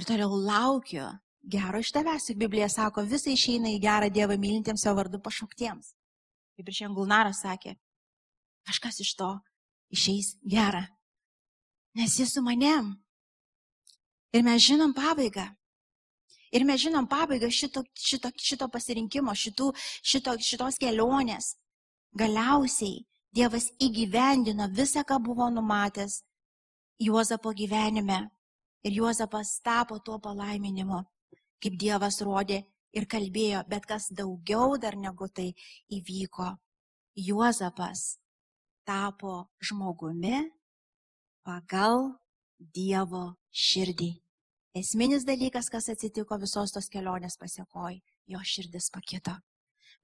Ir 0.00 0.08
toliau 0.08 0.34
laukiu 0.34 1.06
gero 1.42 1.78
iš 1.78 1.92
tavęs. 1.94 2.30
Ir 2.30 2.40
Biblija 2.40 2.68
sako, 2.68 3.04
visai 3.06 3.36
išeina 3.36 3.70
į 3.70 3.80
gerą 3.82 4.10
Dievą 4.10 4.38
mylintiems 4.40 4.82
savo 4.82 4.98
vardu 5.02 5.20
pašauktiems. 5.22 5.94
Kaip 6.56 6.68
ir 6.68 6.76
šiandien 6.76 6.96
Gulnaras 6.96 7.42
sakė, 7.44 7.76
kažkas 8.68 9.00
iš 9.04 9.14
to 9.18 9.30
išeis 9.92 10.34
gera. 10.42 10.86
Nes 11.94 12.18
jis 12.18 12.34
su 12.34 12.42
manim. 12.42 12.96
Ir 14.32 14.42
mes 14.42 14.62
žinom 14.64 14.94
pabaigą. 14.96 15.50
Ir 16.52 16.66
mes 16.68 16.80
žinom 16.82 17.06
pabaigą 17.08 17.48
šito, 17.50 17.82
šito, 17.96 18.30
šito 18.36 18.68
pasirinkimo, 18.68 19.32
šitų, 19.32 19.70
šito, 20.04 20.36
šitos 20.36 20.78
kelionės. 20.82 21.56
Galiausiai 22.12 23.06
Dievas 23.32 23.70
įgyvendino 23.80 24.66
visą, 24.76 25.00
ką 25.08 25.16
buvo 25.24 25.46
numatęs 25.48 26.18
Juozapo 27.00 27.54
gyvenime. 27.56 28.28
Ir 28.84 28.92
Juozapas 28.98 29.54
tapo 29.64 29.98
tuo 30.04 30.18
palaiminimu, 30.20 30.98
kaip 31.62 31.78
Dievas 31.80 32.20
rodė 32.20 32.60
ir 32.92 33.06
kalbėjo, 33.08 33.62
bet 33.68 33.86
kas 33.88 34.10
daugiau 34.12 34.76
dar 34.76 34.98
negu 35.00 35.28
tai 35.32 35.54
įvyko. 35.88 36.50
Juozapas 37.16 38.18
tapo 38.84 39.48
žmogumi 39.64 40.50
pagal 41.46 42.12
Dievo 42.58 43.32
širdį. 43.50 44.21
Esminis 44.72 45.26
dalykas, 45.28 45.68
kas 45.68 45.90
atsitiko 45.92 46.38
visos 46.40 46.72
tos 46.72 46.88
kelionės 46.92 47.36
pasiekoj, 47.40 47.98
jo 48.32 48.38
širdis 48.40 48.88
pakito. 48.94 49.34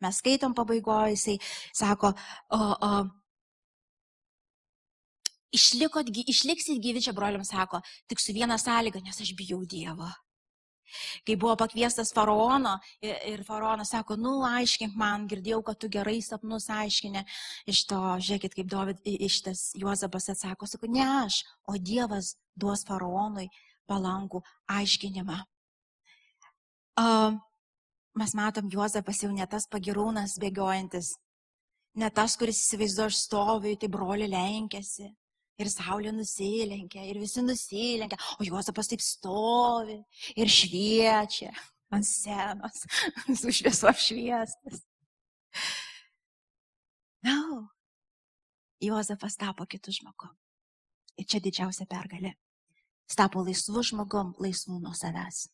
Mes 0.04 0.18
skaitom 0.20 0.52
pabaigoje, 0.54 1.14
jisai 1.14 1.36
sako, 1.74 2.10
o, 2.52 2.58
o, 2.60 2.90
išlikot, 5.56 6.10
išliksit 6.28 6.82
gyvi 6.84 7.00
čia 7.02 7.14
broliam 7.16 7.44
sako, 7.48 7.80
tik 8.12 8.20
su 8.20 8.34
viena 8.36 8.58
sąlyga, 8.60 9.00
nes 9.02 9.20
aš 9.24 9.32
bijau 9.38 9.64
Dievo. 9.64 10.10
Kai 11.24 11.36
buvo 11.36 11.54
pakviestas 11.60 12.12
faraono 12.16 12.74
ir 13.04 13.42
faraonas 13.44 13.90
sako, 13.92 14.16
nu, 14.20 14.34
aiškink 14.48 14.96
man, 14.96 15.26
girdėjau, 15.28 15.62
kad 15.64 15.80
tu 15.80 15.90
gerai 15.92 16.18
sapnus 16.24 16.68
aiškinė. 16.72 17.24
Iš 17.68 17.82
to, 17.88 18.02
žiūrėkit, 18.24 18.56
kaip 18.60 18.68
Dovid, 18.72 19.00
iš 19.04 19.40
tas 19.48 19.64
Juozapas 19.80 20.28
atsako, 20.32 20.68
sako, 20.68 20.92
ne 20.92 21.04
aš, 21.24 21.42
o 21.68 21.76
Dievas 21.76 22.36
duos 22.56 22.84
faraonui 22.88 23.48
palankų 23.88 24.42
aiškinimą. 24.70 25.38
Mes 28.18 28.34
matom, 28.34 28.68
Juozapas 28.72 29.22
jau 29.22 29.30
ne 29.30 29.46
tas 29.46 29.68
pagirūnas 29.70 30.38
bėgiojantis, 30.42 31.12
ne 31.98 32.10
tas, 32.10 32.34
kuris 32.40 32.64
įsivaizduoja, 32.64 33.12
aš 33.12 33.22
stoviu, 33.28 33.76
tai 33.78 33.90
broli 33.92 34.26
lenkėsi. 34.30 35.12
Ir 35.58 35.70
saulė 35.72 36.12
nusilenkia, 36.14 37.02
ir 37.10 37.18
visi 37.18 37.42
nusilenkia, 37.42 38.18
o 38.38 38.46
Juozapas 38.46 38.90
taip 38.92 39.02
stovi 39.02 39.96
ir 40.38 40.50
šviečia 40.54 41.50
ant 41.90 42.06
senos, 42.06 42.84
su 43.40 43.54
šviesu 43.54 43.88
apšviestas. 43.90 44.84
Na, 47.26 47.34
no. 47.34 47.64
Juozapas 48.82 49.34
tapo 49.34 49.66
kitų 49.66 49.96
žmogų. 49.96 50.28
Ir 51.18 51.26
čia 51.26 51.42
didžiausia 51.42 51.88
pergalė. 51.90 52.36
Jis 53.08 53.16
tapo 53.16 53.42
laisvu 53.44 53.82
žmogum, 53.82 54.34
laisvu 54.42 54.78
nuo 54.82 54.94
savęs. 54.96 55.46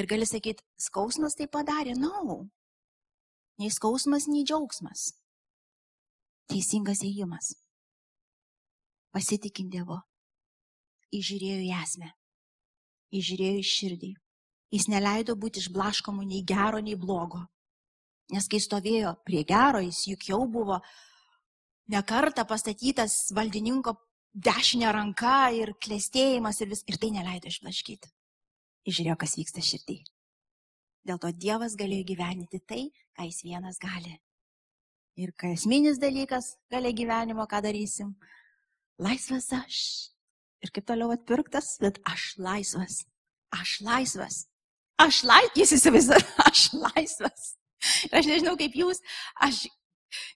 Ir 0.00 0.08
gali 0.08 0.26
sakyti, 0.26 0.64
skausmas 0.80 1.36
tai 1.36 1.48
padarė, 1.52 1.92
na, 1.98 2.12
no. 2.24 2.38
nei 3.60 3.70
skausmas, 3.70 4.28
nei 4.32 4.46
džiaugsmas. 4.48 5.12
Teisingas 6.48 7.04
įėjimas 7.04 7.52
pasitikim 9.12 9.70
Dievu. 9.72 10.00
Įžiūrėjo 11.12 11.60
į 11.60 11.72
esmę, 11.76 12.10
įžiūrėjo 13.12 13.56
į 13.60 13.64
širdį. 13.68 14.12
Jis 14.72 14.86
neleido 14.88 15.36
būti 15.36 15.60
išblaškomu 15.60 16.24
nei 16.24 16.40
gero, 16.48 16.80
nei 16.80 16.96
blogo. 16.96 17.42
Nes 18.32 18.48
kai 18.48 18.62
stovėjo 18.64 19.18
prie 19.26 19.42
gero, 19.44 19.82
jis 19.84 20.06
juk 20.08 20.24
jau 20.30 20.40
buvo 20.48 20.78
nekarta 21.92 22.46
pastatytas 22.48 23.34
valdininko 23.36 23.92
dešinė 24.32 24.92
ranka 24.94 25.50
ir 25.54 25.74
klėstėjimas 25.82 26.60
ir, 26.62 26.72
vis, 26.72 26.82
ir 26.88 26.98
tai 27.00 27.12
neleido 27.14 27.50
išblaškyti. 27.50 28.10
Išžiūrėjo, 28.88 29.16
kas 29.20 29.36
vyksta 29.38 29.62
širdį. 29.62 30.00
Dėl 31.06 31.18
to 31.22 31.32
Dievas 31.34 31.74
galėjo 31.78 32.06
gyveninti 32.12 32.60
tai, 32.66 32.84
ką 33.16 33.26
jis 33.26 33.42
vienas 33.46 33.78
gali. 33.82 34.16
Ir 35.18 35.34
kai 35.36 35.52
esminis 35.56 36.00
dalykas, 36.00 36.54
galia 36.72 36.92
gyvenimo, 36.96 37.44
ką 37.50 37.60
darysim, 37.64 38.14
laisvas 39.02 39.50
aš. 39.58 39.80
Ir 40.62 40.70
kaip 40.72 40.86
toliau 40.88 41.12
atpirktas, 41.12 41.74
bet 41.82 41.98
aš 42.08 42.32
laisvas. 42.38 43.02
Aš 43.52 43.80
laisvas. 43.84 44.46
Aš 45.02 45.24
laisvas. 45.26 45.58
Jis 45.58 45.74
įsivaizduoja, 45.76 46.24
aš 46.48 46.68
laisvas. 46.78 47.52
Ir 48.06 48.18
aš 48.22 48.30
nežinau 48.30 48.54
kaip 48.56 48.78
jūs, 48.78 49.02
aš 49.42 49.66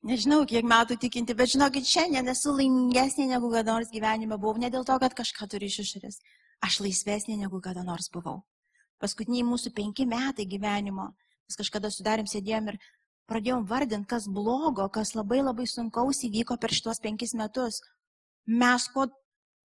nežinau 0.07 0.43
kiek 0.49 0.67
metų 0.67 0.99
tikinti, 1.03 1.37
bet 1.39 1.53
žinokit, 1.55 1.89
šiandien 1.89 2.29
esu 2.33 2.55
laimingesnė 2.57 3.29
negu 3.33 3.51
kada 3.53 3.77
nors 3.77 3.93
gyvenime 3.93 4.39
buvau. 4.39 4.61
Ne 4.61 4.71
dėl 4.73 4.87
to, 4.89 4.99
kad 5.03 5.17
kažką 5.17 5.49
turiu 5.53 5.71
iš 5.71 5.81
išorės. 5.85 6.21
Aš 6.65 6.81
laisvesnė 6.85 7.37
negu 7.41 7.61
kada 7.65 7.85
nors 7.85 8.09
buvau. 8.13 8.45
Paskutiniai 9.03 9.45
mūsų 9.45 9.75
penki 9.77 10.07
metai 10.09 10.47
gyvenimo. 10.49 11.11
Mes 11.47 11.59
kažkada 11.59 11.91
sudarėm, 11.93 12.27
sėdėjom 12.31 12.73
ir 12.73 12.79
pradėjom 13.29 13.67
vardinti, 13.69 14.09
kas 14.09 14.31
blogo, 14.31 14.89
kas 14.89 15.13
labai 15.19 15.43
labai 15.43 15.67
sunkaus 15.69 16.25
įvyko 16.27 16.57
per 16.63 16.73
šitos 16.73 17.03
penkis 17.03 17.37
metus 17.37 17.83
mes 18.47 18.89
ko, 18.95 19.07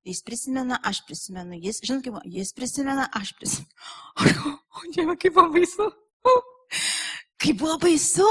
jis 0.05 0.23
prisimena, 0.25 0.81
aš 0.85 1.03
prisimenu, 1.07 1.59
jis, 1.61 1.81
žinot, 1.85 2.05
kaip, 2.05 2.19
jis 2.25 2.53
prisimena, 2.57 3.09
aš 3.13 3.35
prisimenu. 3.39 3.71
O, 4.21 4.53
o 4.81 4.91
Dieve, 4.95 5.17
kaip 5.21 5.35
buvo 5.37 5.53
baisu. 5.55 5.87
Kaip 7.41 7.57
buvo 7.61 7.77
baisu. 7.83 8.27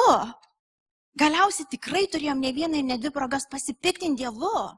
Galiausiai 1.20 1.68
tikrai 1.72 2.06
turėjom 2.12 2.40
ne 2.40 2.52
vieną 2.56 2.80
ir 2.80 2.88
ne 2.88 2.98
dvi 2.98 3.12
progas 3.12 3.48
pasipiktinti 3.52 4.24
Dievu. 4.24 4.70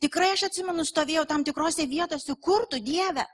Tikrai 0.00 0.30
aš 0.34 0.46
atsimenu, 0.48 0.84
stovėjau 0.84 1.26
tam 1.28 1.44
tikrose 1.44 1.86
vietose, 1.88 2.34
kur 2.40 2.66
tu 2.70 2.80
Dieve, 2.80 3.24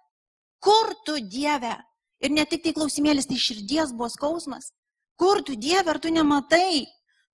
kur 0.62 0.94
tu 1.06 1.18
Dieve. 1.20 1.76
Ir 2.20 2.34
ne 2.34 2.44
tik 2.44 2.64
tai 2.64 2.74
klausimėlis, 2.76 3.30
tai 3.30 3.38
širdies 3.40 3.94
buvo 3.96 4.10
skausmas. 4.12 4.72
Kur 5.16 5.44
tu 5.46 5.56
Dieve, 5.56 5.88
ar 5.88 5.98
tu 6.02 6.10
nematai, 6.12 6.84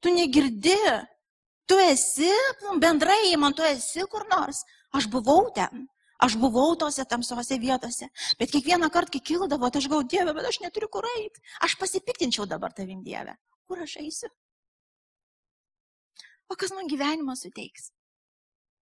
tu 0.00 0.12
negirdi, 0.14 0.78
Tu 1.66 1.74
esi, 1.74 2.30
bendrai, 2.78 3.34
man 3.36 3.52
tu 3.52 3.62
esi 3.66 4.06
kur 4.10 4.22
nors. 4.30 4.62
Aš 4.94 5.08
buvau 5.10 5.50
ten. 5.54 5.88
Aš 6.22 6.36
buvau 6.40 6.76
tose 6.78 7.04
tamsiose 7.04 7.58
vietose. 7.58 8.06
Bet 8.38 8.52
kiekvieną 8.54 8.88
kartą, 8.94 9.18
kai 9.18 9.20
kildavo, 9.32 9.68
tai 9.68 9.82
aš 9.82 9.88
gau 9.90 10.00
Dievę, 10.06 10.32
bet 10.36 10.46
aš 10.48 10.60
neturiu 10.62 10.88
kur 10.88 11.04
eiti. 11.16 11.42
Aš 11.66 11.74
pasipiktinčiau 11.80 12.46
dabar 12.46 12.72
tavim 12.72 13.02
Dievę. 13.04 13.34
Kur 13.66 13.82
aš 13.82 13.98
eisiu? 14.00 14.30
O 16.49 16.57
kas 16.59 16.72
man 16.74 16.88
gyvenimą 16.90 17.34
suteiks? 17.38 17.90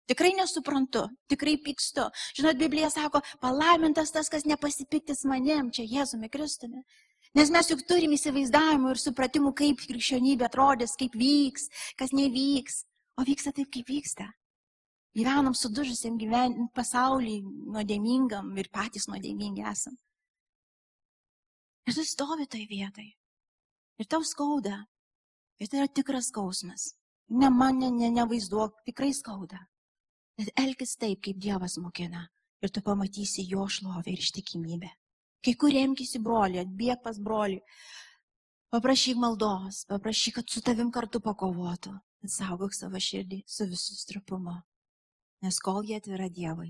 Tikrai 0.09 0.34
nesuprantu, 0.36 1.05
tikrai 1.32 1.55
pykstu. 1.62 2.07
Žinot, 2.36 2.57
Biblija 2.59 2.89
sako, 2.91 3.22
palaimintas 3.39 4.12
tas, 4.12 4.28
kas 4.34 4.43
nepasipiktis 4.49 5.24
manim, 5.30 5.70
čia 5.72 5.86
Jėzumi 5.88 6.28
Kristumi. 6.34 6.82
Nes 7.38 7.51
mes 7.53 7.70
juk 7.72 7.86
turim 7.88 8.12
įsivaizdavimų 8.18 8.91
ir 8.91 8.99
supratimų, 8.99 9.53
kaip 9.55 9.86
krikščionybė 9.86 10.49
atrodys, 10.49 10.97
kaip 10.99 11.16
vyks, 11.16 11.70
kas 11.99 12.12
nevyks. 12.18 12.82
O 13.20 13.24
vyksta 13.28 13.53
taip, 13.55 13.70
kaip 13.72 13.88
vyksta. 13.88 14.28
Gyvenam 15.16 15.55
sudužusiam 15.55 16.18
gyven... 16.20 16.70
pasaulį 16.76 17.41
nuodėmingam 17.76 18.51
ir 18.59 18.68
patys 18.72 19.07
nuodėmingi 19.12 19.64
esam. 19.72 19.95
Ir 21.88 21.95
tu 21.95 22.03
stovi 22.07 22.47
toj 22.51 22.68
vietai. 22.70 23.09
Ir 23.99 24.07
tau 24.12 24.24
skauda. 24.28 24.86
Ir 25.59 25.72
tai 25.72 25.84
yra 25.84 25.91
tikras 25.91 26.32
skausmas. 26.32 26.91
Ne 27.32 27.49
man, 27.49 27.79
ne, 27.79 27.89
ne, 27.95 28.09
nevaizduok, 28.11 28.82
tikrai 28.88 29.13
skauda. 29.15 29.59
Bet 30.36 30.51
elkis 30.59 30.97
taip, 30.99 31.21
kaip 31.23 31.39
Dievas 31.39 31.77
mokina. 31.79 32.25
Ir 32.61 32.69
tu 32.69 32.84
pamatysi 32.86 33.45
jo 33.49 33.65
šlovę 33.71 34.11
ir 34.11 34.19
ištikimybę. 34.21 34.89
Kai 35.41 35.53
kuriems 35.57 36.11
į 36.17 36.19
brolį, 36.21 36.59
atbėg 36.61 36.99
pas 37.01 37.17
brolį. 37.17 37.61
Paprašyk 38.71 39.17
maldos, 39.17 39.86
paprašyk, 39.89 40.38
kad 40.38 40.51
su 40.51 40.61
tavim 40.61 40.91
kartu 40.93 41.19
pakovotų. 41.23 41.95
Saugok 42.29 42.75
savo 42.77 42.99
širdį 43.01 43.41
su 43.49 43.65
visų 43.65 43.95
strupumu. 43.97 44.53
Nes 45.41 45.57
kol 45.57 45.82
jie 45.88 45.97
atvira 45.97 46.27
Dievui, 46.29 46.69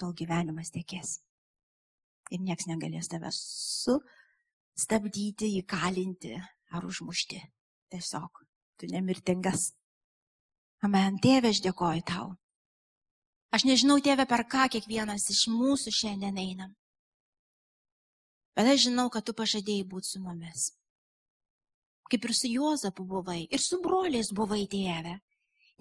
tol 0.00 0.14
gyvenimas 0.16 0.72
tiekės. 0.72 1.18
Ir 2.32 2.40
nieks 2.40 2.68
negalės 2.70 3.10
tavęs 3.12 3.36
sustabdyti, 3.84 5.50
įkalinti 5.60 6.32
ar 6.72 6.86
užmušti. 6.88 7.42
Tiesiog, 7.92 8.42
tu 8.80 8.88
nemirtingas. 8.88 9.74
Amen. 10.84 11.18
Tėve, 11.18 11.50
aš 11.50 11.60
dėkoju 11.64 12.04
tau. 12.06 12.26
Aš 13.54 13.64
nežinau, 13.64 13.98
tėve, 14.04 14.26
per 14.28 14.44
ką 14.46 14.68
kiekvienas 14.74 15.24
iš 15.32 15.46
mūsų 15.50 15.92
šiandien 15.94 16.36
einam. 16.38 16.74
Bet 18.58 18.68
aš 18.74 18.88
žinau, 18.88 19.08
kad 19.10 19.24
tu 19.26 19.34
pažadėjai 19.38 19.86
būti 19.88 20.12
su 20.12 20.20
mumis. 20.22 20.68
Kaip 22.10 22.24
ir 22.24 22.34
su 22.34 22.50
Juozapu 22.50 23.04
buvai, 23.06 23.40
ir 23.50 23.62
su 23.62 23.80
broliais 23.82 24.30
buvai 24.34 24.66
tėve. 24.70 25.18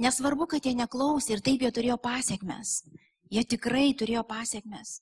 Nesvarbu, 0.01 0.47
kad 0.51 0.65
jie 0.65 0.75
neklausė 0.77 1.35
ir 1.35 1.43
taip 1.45 1.63
jie 1.65 1.71
turėjo 1.73 1.97
pasiekmes. 2.01 2.83
Jie 3.33 3.43
tikrai 3.43 3.91
turėjo 3.97 4.23
pasiekmes. 4.27 4.99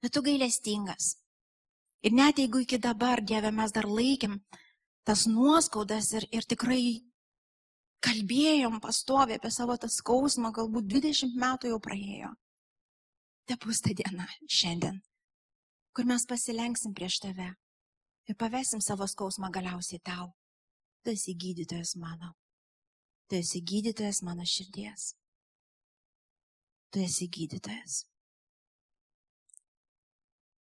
Bet 0.00 0.14
tu 0.14 0.22
gailestingas. 0.24 1.16
Ir 2.06 2.14
net 2.16 2.38
jeigu 2.40 2.62
iki 2.64 2.78
dabar, 2.80 3.20
Dieve, 3.20 3.50
mes 3.52 3.74
dar 3.76 3.84
laikėm 3.84 4.38
tas 5.04 5.26
nuoskaudas 5.28 6.12
ir, 6.16 6.26
ir 6.32 6.46
tikrai 6.48 7.09
kalbėjom 8.04 8.80
pastovė 8.80 9.36
apie 9.38 9.52
savo 9.52 9.76
tą 9.80 9.90
skausmą, 9.92 10.54
galbūt 10.56 10.88
20 10.88 11.36
metų 11.40 11.74
jau 11.74 11.80
praėjo. 11.84 12.32
Te 13.46 13.58
bus 13.60 13.82
ta 13.84 13.92
diena 13.96 14.28
šiandien 14.48 15.00
kur 15.92 16.06
mes 16.06 16.24
pasilenksim 16.26 16.94
prieš 16.94 17.18
tave 17.20 17.48
ir 18.28 18.36
pavesim 18.38 18.80
savo 18.80 19.06
skausmą 19.10 19.50
galiausiai 19.52 20.00
tau. 20.00 20.30
Tu 21.02 21.14
esi 21.16 21.34
gydytojas 21.34 21.96
mano. 21.96 22.34
Tu 23.28 23.36
esi 23.36 23.60
gydytojas 23.60 24.22
mano 24.22 24.44
širdies. 24.44 25.14
Tu 26.92 27.02
esi 27.04 27.28
gydytojas. 27.28 28.04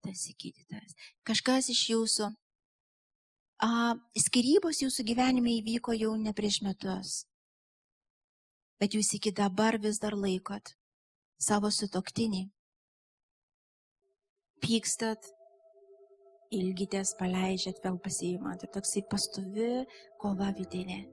Tu 0.02 0.14
esi 0.14 0.36
gydytojas. 0.42 0.96
Kažkas 1.28 1.70
iš 1.74 1.84
jūsų, 1.92 2.30
skirybos 4.18 4.84
jūsų 4.84 5.06
gyvenime 5.08 5.58
įvyko 5.62 5.96
jau 5.98 6.16
ne 6.18 6.34
prieš 6.34 6.62
metus. 6.62 7.26
Bet 8.78 8.94
jūs 8.94 9.16
iki 9.18 9.32
dabar 9.34 9.80
vis 9.82 9.98
dar 10.00 10.14
laikot 10.14 10.76
savo 11.42 11.72
sutoktinį 11.74 12.50
pykstat, 14.62 15.22
ilgitės, 16.54 17.14
paleidžiat, 17.18 17.82
vėl 17.84 17.98
pasiimat. 18.02 18.64
Ir 18.64 18.72
toksai 18.74 19.04
pastovi 19.10 19.86
kova 20.22 20.50
vidinė. 20.58 21.06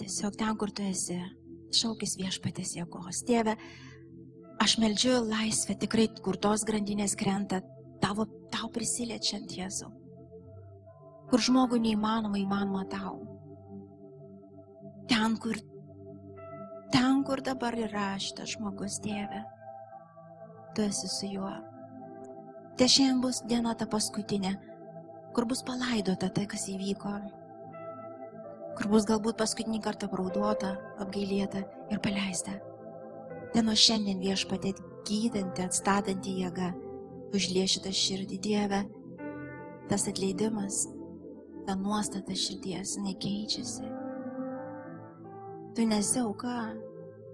Tiesiog 0.00 0.36
ten, 0.40 0.56
kur 0.56 0.72
tu 0.72 0.84
esi, 0.88 1.18
šaukis 1.76 2.16
viešpatės 2.20 2.76
jėgos. 2.78 3.20
Tėve, 3.28 3.56
Aš 4.60 4.74
meldžiu 4.76 5.14
laisvę 5.24 5.72
tikrai, 5.80 6.04
kur 6.20 6.36
tos 6.36 6.66
grandinės 6.68 7.14
krenta, 7.16 7.62
tavo, 8.02 8.26
tau 8.52 8.68
prisiliečiant 8.68 9.54
Jėzau. 9.56 9.88
Kur 11.30 11.42
žmogui 11.46 11.80
neįmanoma, 11.84 12.38
įmanoma 12.40 12.84
tau. 12.90 13.20
Ten, 15.10 15.36
kur, 15.42 15.58
ten, 16.94 17.22
kur 17.26 17.42
dabar 17.46 17.76
yra 17.78 18.12
šitas 18.22 18.56
žmogus, 18.56 18.98
tėve, 19.04 19.44
tu 20.74 20.86
esi 20.86 21.10
su 21.10 21.30
juo. 21.30 21.52
Te 22.78 22.88
šiandien 22.88 23.22
bus 23.22 23.42
diena 23.50 23.74
ta 23.78 23.86
paskutinė, 23.90 24.54
kur 25.36 25.46
bus 25.50 25.62
palaidota 25.66 26.30
tai, 26.34 26.46
kas 26.50 26.66
įvyko. 26.72 27.14
Kur 28.78 28.90
bus 28.90 29.06
galbūt 29.06 29.38
paskutinį 29.38 29.82
kartą 29.84 30.08
prauduota, 30.10 30.76
apgailėta 31.02 31.64
ir 31.92 32.02
paleista. 32.02 32.54
Ten 33.54 33.66
nuo 33.66 33.74
šiandien 33.74 34.22
viešpatė 34.22 34.72
gydanti, 35.06 35.66
atstatanti 35.66 36.38
jėga 36.42 36.70
užlie 37.34 37.66
šitą 37.70 37.92
širdį 37.94 38.38
Dievę. 38.42 38.80
Tas 39.90 40.06
atleidimas, 40.10 40.84
ta 41.66 41.76
nuostata 41.78 42.34
širdies, 42.36 42.96
nekeičiasi. 43.04 43.88
Tu 45.76 45.86
nesi 45.86 46.20
auka 46.20 46.72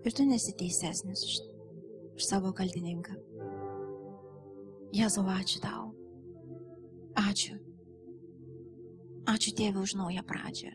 ir 0.05 0.13
tu 0.15 0.27
nesi 0.29 0.55
teisesnis 0.57 1.25
už, 1.27 1.37
už 2.17 2.27
savo 2.27 2.53
kaltininką. 2.53 3.17
Jėzau, 4.97 5.27
ačiū 5.29 5.61
tau. 5.65 5.93
Ačiū. 7.17 7.57
Ačiū 9.27 9.53
Tėvui 9.59 9.83
už 9.83 9.97
naują 9.99 10.23
pradžią. 10.23 10.73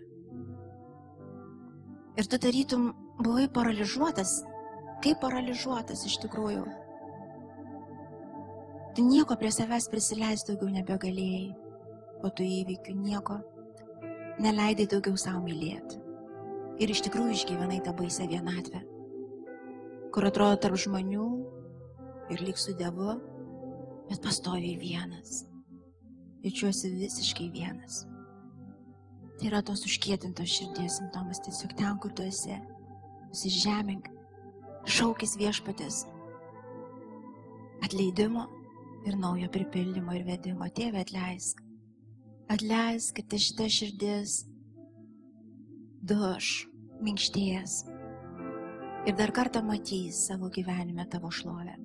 Ir 2.20 2.28
tu 2.28 2.38
tarytum 2.38 2.92
buvai 3.24 3.48
paralyžiuotas 3.48 4.42
kaip 5.02 5.22
paralyžiuotas 5.22 6.06
iš 6.06 6.20
tikrųjų. 6.26 6.64
Tu 8.96 9.06
nieko 9.08 9.38
prie 9.40 9.52
savęs 9.54 9.88
prisileisti 9.92 10.52
daugiau 10.52 10.74
nebegalėjai, 10.76 11.54
po 12.22 12.32
tų 12.34 12.46
įvykių 12.62 12.96
nieko 12.98 13.40
neleidai 14.42 14.88
daugiau 14.90 15.18
savo 15.20 15.42
mylėti. 15.46 16.00
Ir 16.82 16.94
iš 16.94 17.04
tikrųjų 17.06 17.36
išgyvenai 17.36 17.82
tą 17.86 17.94
baisę 17.98 18.26
vienatvę, 18.30 18.82
kur 20.14 20.28
atrodo 20.30 20.58
tarp 20.64 20.80
žmonių 20.82 21.26
ir 22.34 22.44
lyg 22.46 22.58
su 22.58 22.74
Dievu, 22.78 23.18
bet 24.10 24.22
pastoviai 24.24 24.78
vienas. 24.82 25.44
Jaučiuosi 26.42 26.90
visiškai 26.96 27.52
vienas. 27.54 28.06
Tai 29.38 29.50
yra 29.50 29.62
tos 29.66 29.84
užkėtintos 29.86 30.50
širdies 30.50 30.98
simptomas, 31.00 31.42
tiesiog 31.46 31.76
ten, 31.78 32.00
kur 32.02 32.14
tu 32.18 32.26
esi. 32.26 32.58
Nusižemink 33.32 34.10
šaukis 34.90 35.38
viešpatės 35.40 36.04
atleidimo 37.86 38.48
ir 39.06 39.18
naujo 39.18 39.50
pripildymo 39.54 40.18
ir 40.18 40.26
vedimo. 40.28 40.68
Tėve 40.70 41.02
atleisk. 41.06 41.62
Atleisk, 42.52 43.16
kad 43.16 43.40
šita 43.40 43.68
širdis 43.72 44.42
duš, 46.04 46.50
minkštės 47.00 47.76
ir 49.08 49.16
dar 49.16 49.32
kartą 49.32 49.62
matys 49.64 50.26
savo 50.28 50.50
gyvenime 50.52 51.06
tavo 51.10 51.32
šlovę. 51.32 51.78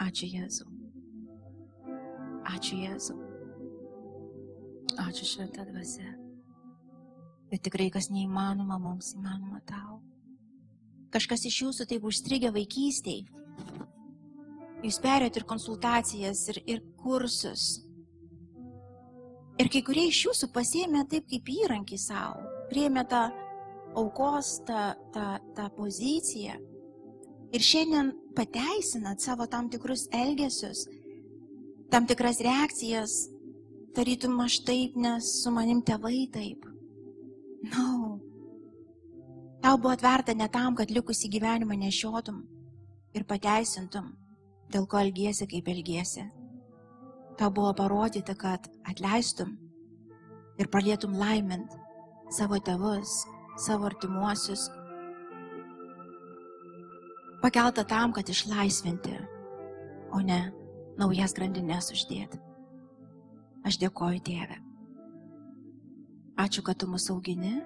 Ačiū 0.00 0.30
Jėzau. 0.30 0.70
Ačiū 2.48 2.78
Jėzau. 2.80 3.18
Ačiū 5.04 5.28
šventą 5.28 5.66
dvasę. 5.68 6.08
Bet 7.50 7.66
tikrai 7.66 7.90
kas 7.92 8.08
neįmanoma, 8.14 8.78
mums 8.80 9.12
įmanoma 9.18 9.60
tau. 9.68 10.00
Kažkas 11.12 11.44
iš 11.50 11.60
jūsų 11.66 11.88
taip 11.90 12.08
užstrigę 12.08 12.54
vaikystėje. 12.54 13.28
Jūs 14.80 14.96
perėt 15.04 15.36
ir 15.36 15.44
konsultacijas, 15.44 16.46
ir, 16.48 16.62
ir 16.64 16.84
kursus. 17.02 17.89
Ir 19.60 19.68
kai 19.68 19.82
kurie 19.84 20.06
iš 20.08 20.22
jūsų 20.24 20.48
pasėmė 20.54 21.04
taip 21.10 21.26
kaip 21.28 21.48
įrankį 21.52 21.98
savo, 22.00 22.40
priėmė 22.70 23.04
tą 23.10 23.26
aukos, 23.98 24.54
tą, 24.64 24.94
tą, 25.12 25.26
tą 25.56 25.66
poziciją. 25.76 26.56
Ir 27.52 27.66
šiandien 27.66 28.14
pateisinat 28.38 29.20
savo 29.20 29.44
tam 29.50 29.68
tikrus 29.68 30.06
elgesius, 30.16 30.86
tam 31.92 32.06
tikras 32.08 32.40
reakcijas, 32.46 33.18
tarytum 33.96 34.38
aš 34.46 34.62
taip, 34.64 34.96
nes 34.96 35.28
su 35.42 35.52
manim 35.52 35.82
tėvai 35.84 36.24
taip. 36.32 36.64
Na, 37.68 37.84
no. 37.84 38.18
Tau 39.60 39.76
buvo 39.76 39.92
atverta 39.92 40.32
ne 40.32 40.48
tam, 40.48 40.72
kad 40.78 40.88
likusį 40.88 41.28
gyvenimą 41.34 41.76
nešiotum 41.82 42.40
ir 43.12 43.26
pateisintum, 43.28 44.14
dėl 44.72 44.86
ko 44.88 45.02
elgiesi, 45.02 45.44
kaip 45.50 45.68
elgiesi. 45.68 46.24
Tau 47.40 47.48
buvo 47.56 47.72
parodyta, 47.72 48.34
kad 48.36 48.68
atleistum 48.84 49.54
ir 50.60 50.68
pradėtum 50.68 51.16
laimint 51.16 51.72
savo 52.36 52.60
tėvus, 52.60 53.22
savo 53.56 53.88
artimuosius. 53.88 54.68
Pakelta 57.40 57.86
tam, 57.88 58.12
kad 58.12 58.28
išlaisvinti, 58.28 59.16
o 60.12 60.20
ne 60.20 60.42
naujas 61.00 61.32
grandinės 61.32 61.88
uždėti. 61.96 62.42
Aš 63.64 63.80
dėkoju 63.80 64.20
Dieve. 64.24 64.60
Ačiū, 66.40 66.60
kad 66.64 66.76
tu 66.80 66.88
mus 66.88 67.08
augini 67.12 67.56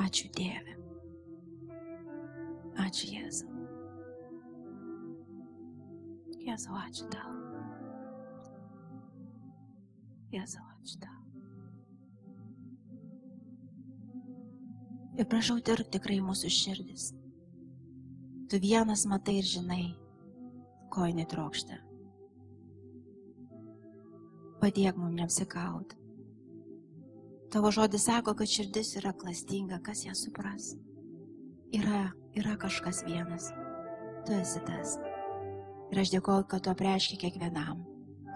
Ačiū 0.00 0.30
Dieve. 0.32 0.74
Ačiū 2.80 3.10
Jėzau. 3.12 3.52
Jėzau, 6.40 6.78
ačiū 6.80 7.10
tau. 7.12 7.39
Jėzau, 10.30 10.62
ačiū 10.78 11.00
tau. 11.02 11.16
Ir 15.18 15.26
prašau, 15.26 15.58
tirk 15.66 15.90
tikrai 15.90 16.20
mūsų 16.22 16.50
širdis. 16.54 17.10
Tu 18.50 18.60
vienas 18.62 19.02
matai 19.10 19.40
ir 19.40 19.48
žinai, 19.48 19.82
ko 20.94 21.08
jinai 21.08 21.26
trokšta. 21.30 21.80
Padėk 24.62 24.98
mums 25.00 25.18
neapsikauti. 25.18 25.98
Tavo 27.50 27.72
žodis 27.74 28.06
sako, 28.06 28.36
kad 28.38 28.50
širdis 28.50 28.94
yra 29.00 29.10
klastinga, 29.16 29.80
kas 29.82 30.04
ją 30.06 30.14
supras. 30.14 30.76
Yra, 31.74 32.10
yra 32.38 32.54
kažkas 32.60 33.02
vienas. 33.08 33.50
Tu 34.26 34.38
esi 34.38 34.62
tas. 34.66 34.94
Ir 35.90 36.04
aš 36.04 36.14
dėkoju, 36.14 36.46
kad 36.46 36.62
tu 36.62 36.70
apreiški 36.70 37.18
kiekvienam 37.18 37.82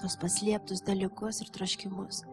tos 0.03 0.17
paslėptus 0.21 0.83
dalykus 0.87 1.41
ir 1.45 1.53
troškimus. 1.55 2.25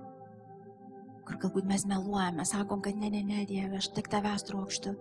Kur 1.27 1.39
galbūt 1.41 1.69
mes 1.69 1.85
meluojame, 1.87 2.45
sakom, 2.47 2.81
kad 2.83 2.97
ne, 2.97 3.11
ne, 3.13 3.21
ne, 3.23 3.45
Dieve, 3.49 3.77
aš 3.79 3.91
tik 3.95 4.09
tavęs 4.11 4.47
trokštų. 4.49 4.95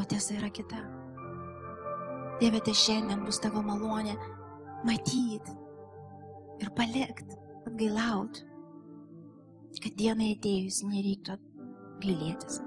O 0.00 0.06
tiesa 0.10 0.38
yra 0.38 0.50
kita. 0.50 0.80
Dieve, 2.40 2.62
tai 2.64 2.74
šiandien 2.74 3.22
bus 3.26 3.38
tavo 3.42 3.62
malonė 3.62 4.16
matyti 4.86 5.54
ir 6.62 6.72
palikti, 6.74 7.38
atgailauti 7.64 8.48
kad 9.84 9.96
dienai 9.98 10.30
atėjus 10.34 10.80
nereiktų 10.88 11.34
gailėtis. 12.04 12.60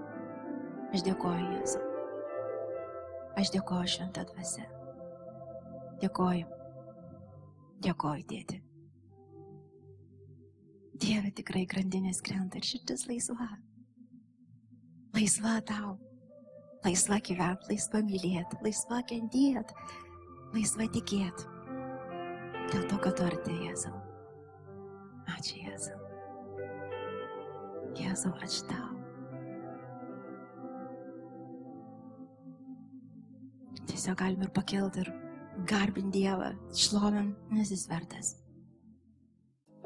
Aš 0.94 1.04
dėkoju 1.08 1.48
Jėzau. 1.56 1.82
Aš 3.38 3.52
dėkoju 3.56 3.92
šventą 3.94 4.26
dvasę. 4.30 4.66
Dėkoju. 6.04 6.46
Dėkoju, 7.86 8.26
tėti. 8.30 8.62
Dieve 10.98 11.30
tikrai 11.38 11.66
grandinės 11.70 12.24
krenta 12.26 12.58
ir 12.58 12.66
širdis 12.66 13.06
laisva. 13.10 13.48
Laisva 15.14 15.58
tau. 15.68 15.98
Laisva 16.86 17.20
gyventi, 17.22 17.70
laisva 17.72 18.02
mylėti, 18.06 18.58
laisva 18.64 19.02
kentėti, 19.10 19.78
laisva 20.56 20.88
tikėti. 20.94 21.48
Dėl 22.72 22.86
to, 22.90 23.00
kad 23.04 23.18
tu 23.18 23.26
artė 23.26 23.56
Jėzau. 23.66 23.94
Ačiū 25.36 25.62
Jėzau. 25.66 26.00
Jėzau, 27.98 28.34
ačiū 28.46 28.66
tau. 28.72 28.90
Tiesiog 33.88 34.20
galim 34.20 34.44
ir 34.46 34.52
pakelti 34.56 35.06
ir 35.06 35.14
garbinti 35.70 36.22
Dievą, 36.22 36.52
šlovin, 36.76 37.34
nes 37.54 37.72
jis 37.74 37.88
vertas. 37.90 38.36